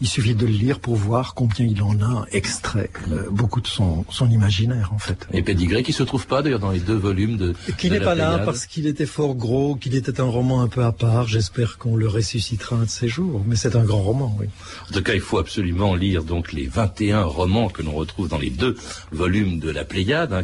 il 0.00 0.06
suffit 0.06 0.34
de 0.34 0.46
le 0.46 0.52
lire 0.52 0.80
pour 0.80 0.96
voir 0.96 1.34
combien 1.34 1.66
il 1.66 1.82
en 1.82 2.00
a 2.00 2.26
extrait 2.32 2.90
euh, 3.10 3.28
beaucoup 3.30 3.60
de 3.60 3.66
son, 3.66 4.04
son, 4.10 4.28
imaginaire, 4.30 4.92
en 4.92 4.98
fait. 4.98 5.26
Et 5.32 5.42
Pédigré, 5.42 5.82
qui 5.82 5.92
se 5.92 6.02
trouve 6.02 6.26
pas 6.26 6.42
d'ailleurs 6.42 6.60
dans 6.60 6.70
les 6.70 6.80
deux 6.80 6.96
volumes 6.96 7.36
de. 7.36 7.54
Qui 7.78 7.90
n'est 7.90 8.00
pas 8.00 8.14
là 8.14 8.38
parce 8.38 8.66
qu'il 8.66 8.86
était 8.86 9.06
fort 9.06 9.34
gros, 9.34 9.76
qu'il 9.76 9.94
était 9.94 10.20
un 10.20 10.24
roman 10.24 10.62
un 10.62 10.68
peu 10.68 10.84
à 10.84 10.92
part. 10.92 11.26
J'espère 11.26 11.78
qu'on 11.78 11.96
le 11.96 12.08
ressuscitera 12.08 12.76
un 12.76 12.84
de 12.84 12.88
ces 12.90 13.08
jours, 13.08 13.42
mais 13.46 13.56
c'est 13.64 13.76
un 13.76 13.84
grand 13.84 14.02
roman, 14.02 14.36
oui. 14.38 14.46
En 14.90 14.92
tout 14.92 15.02
cas, 15.02 15.14
il 15.14 15.22
faut 15.22 15.38
absolument 15.38 15.94
lire 15.94 16.22
donc 16.22 16.52
les 16.52 16.66
21 16.66 17.22
romans 17.22 17.70
que 17.70 17.80
l'on 17.80 17.92
retrouve 17.92 18.28
dans 18.28 18.36
les 18.36 18.50
deux 18.50 18.76
volumes 19.10 19.58
de 19.58 19.70
la 19.70 19.86
Pléiade, 19.86 20.34
hein, 20.34 20.42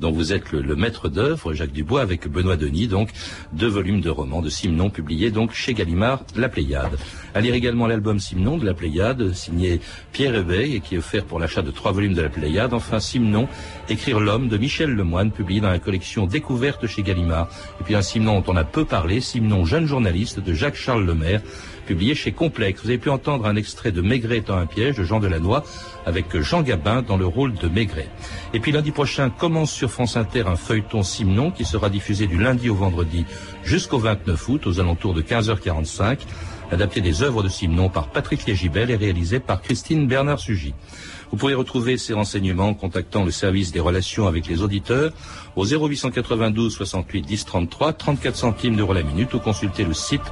dont 0.00 0.10
vous 0.10 0.32
êtes 0.32 0.52
le, 0.52 0.74
maître 0.74 1.10
d'œuvre, 1.10 1.52
Jacques 1.52 1.72
Dubois, 1.72 2.00
avec 2.00 2.26
Benoît 2.28 2.56
Denis, 2.56 2.88
donc 2.88 3.10
deux 3.52 3.68
volumes 3.68 4.00
de 4.00 4.08
romans 4.08 4.40
de 4.40 4.48
Simon 4.48 4.88
publiés 4.88 5.30
donc 5.30 5.52
chez 5.52 5.74
Gallimard, 5.74 6.24
La 6.34 6.48
Pléiade. 6.48 6.96
À 7.34 7.42
lire 7.42 7.52
également 7.52 7.86
l'album 7.86 8.18
Simon 8.18 8.56
de 8.56 8.64
la 8.64 8.72
Pléiade, 8.72 9.34
signé 9.34 9.82
Pierre 10.12 10.34
Éveil 10.34 10.76
et 10.76 10.80
qui 10.80 10.94
est 10.94 10.98
offert 10.98 11.26
pour 11.26 11.38
l'achat 11.38 11.60
de 11.60 11.70
trois 11.70 11.92
volumes 11.92 12.14
de 12.14 12.22
la 12.22 12.30
Pléiade. 12.30 12.72
Enfin, 12.72 13.00
Simon, 13.00 13.48
Écrire 13.88 14.20
l'homme 14.20 14.48
de 14.48 14.56
Michel 14.56 14.94
Lemoine, 14.94 15.32
publié 15.32 15.60
dans 15.60 15.68
la 15.68 15.78
collection 15.78 16.26
Découverte 16.26 16.86
chez 16.86 17.02
Gallimard. 17.02 17.48
Et 17.80 17.84
puis 17.84 17.94
un 17.94 18.00
Simon 18.00 18.40
dont 18.40 18.52
on 18.52 18.56
a 18.56 18.64
peu 18.64 18.86
parlé, 18.86 19.20
Simon, 19.20 19.66
jeune 19.66 19.86
journaliste 19.86 20.40
de 20.40 20.54
Jacques-Charles 20.54 21.04
Lemaire, 21.04 21.42
publié 21.86 22.14
chez 22.14 22.32
Vous 22.62 22.88
avez 22.88 22.98
pu 22.98 23.10
entendre 23.10 23.46
un 23.46 23.56
extrait 23.56 23.90
de 23.90 24.00
Maigret 24.00 24.38
étant 24.38 24.56
un 24.56 24.66
piège 24.66 24.96
de 24.96 25.02
Jean 25.02 25.18
Delannoy 25.18 25.64
avec 26.06 26.38
Jean 26.38 26.62
Gabin 26.62 27.02
dans 27.02 27.16
le 27.16 27.26
rôle 27.26 27.54
de 27.54 27.68
Maigret. 27.68 28.08
Et 28.54 28.60
puis 28.60 28.70
lundi 28.70 28.92
prochain 28.92 29.30
commence 29.30 29.72
sur 29.72 29.90
France 29.90 30.16
Inter 30.16 30.44
un 30.46 30.54
feuilleton 30.54 31.02
Simon 31.02 31.50
qui 31.50 31.64
sera 31.64 31.90
diffusé 31.90 32.28
du 32.28 32.38
lundi 32.38 32.70
au 32.70 32.76
vendredi 32.76 33.26
jusqu'au 33.64 33.98
29 33.98 34.48
août 34.48 34.66
aux 34.68 34.78
alentours 34.78 35.12
de 35.12 35.22
15h45, 35.22 36.18
adapté 36.72 37.00
des 37.00 37.22
œuvres 37.22 37.42
de 37.42 37.48
Simon 37.48 37.88
par 37.88 38.08
Patrick 38.08 38.46
Liegibel 38.46 38.90
et 38.90 38.96
réalisé 38.96 39.38
par 39.38 39.62
Christine 39.62 40.08
Bernard-Sugy. 40.08 40.74
Vous 41.30 41.38
pouvez 41.38 41.54
retrouver 41.54 41.96
ces 41.96 42.12
renseignements 42.12 42.68
en 42.68 42.74
contactant 42.74 43.24
le 43.24 43.30
service 43.30 43.72
des 43.72 43.80
relations 43.80 44.26
avec 44.26 44.46
les 44.46 44.62
auditeurs 44.62 45.12
au 45.56 45.64
0892 45.64 46.74
68 46.74 47.22
10 47.22 47.44
33 47.46 47.92
34 47.94 48.36
centimes 48.36 48.76
d'euros 48.76 48.92
la 48.92 49.02
minute 49.02 49.32
ou 49.32 49.38
consulter 49.38 49.84
le 49.84 49.94
site 49.94 50.22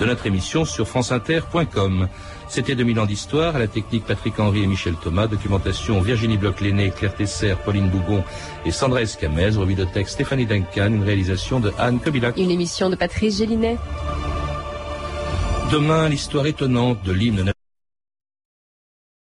de 0.00 0.06
notre 0.06 0.26
émission 0.26 0.64
sur 0.64 0.88
franceinter.com. 0.88 2.08
C'était 2.48 2.74
2000 2.74 3.00
ans 3.00 3.06
d'histoire, 3.06 3.56
à 3.56 3.58
la 3.58 3.66
technique 3.66 4.04
Patrick 4.04 4.38
Henry 4.38 4.62
et 4.62 4.66
Michel 4.66 4.94
Thomas, 4.94 5.26
documentation 5.26 6.00
Virginie 6.00 6.38
Bloch-Léné, 6.38 6.90
Claire 6.90 7.14
Tesser, 7.14 7.54
Pauline 7.64 7.90
Bougon 7.90 8.22
et 8.64 8.70
Sandra 8.70 9.02
Escamez, 9.02 9.50
revue 9.50 9.74
de 9.74 9.84
texte 9.84 10.14
Stéphanie 10.14 10.46
Duncan, 10.46 10.86
une 10.86 11.02
réalisation 11.02 11.60
de 11.60 11.72
Anne 11.76 11.98
Kobilac. 11.98 12.36
Une 12.38 12.50
émission 12.50 12.88
de 12.88 12.96
Patrice 12.96 13.38
Gélinet. 13.38 13.76
Demain, 15.72 16.08
l'histoire 16.08 16.46
étonnante 16.46 17.02
de 17.02 17.12
l'hymne 17.12 17.52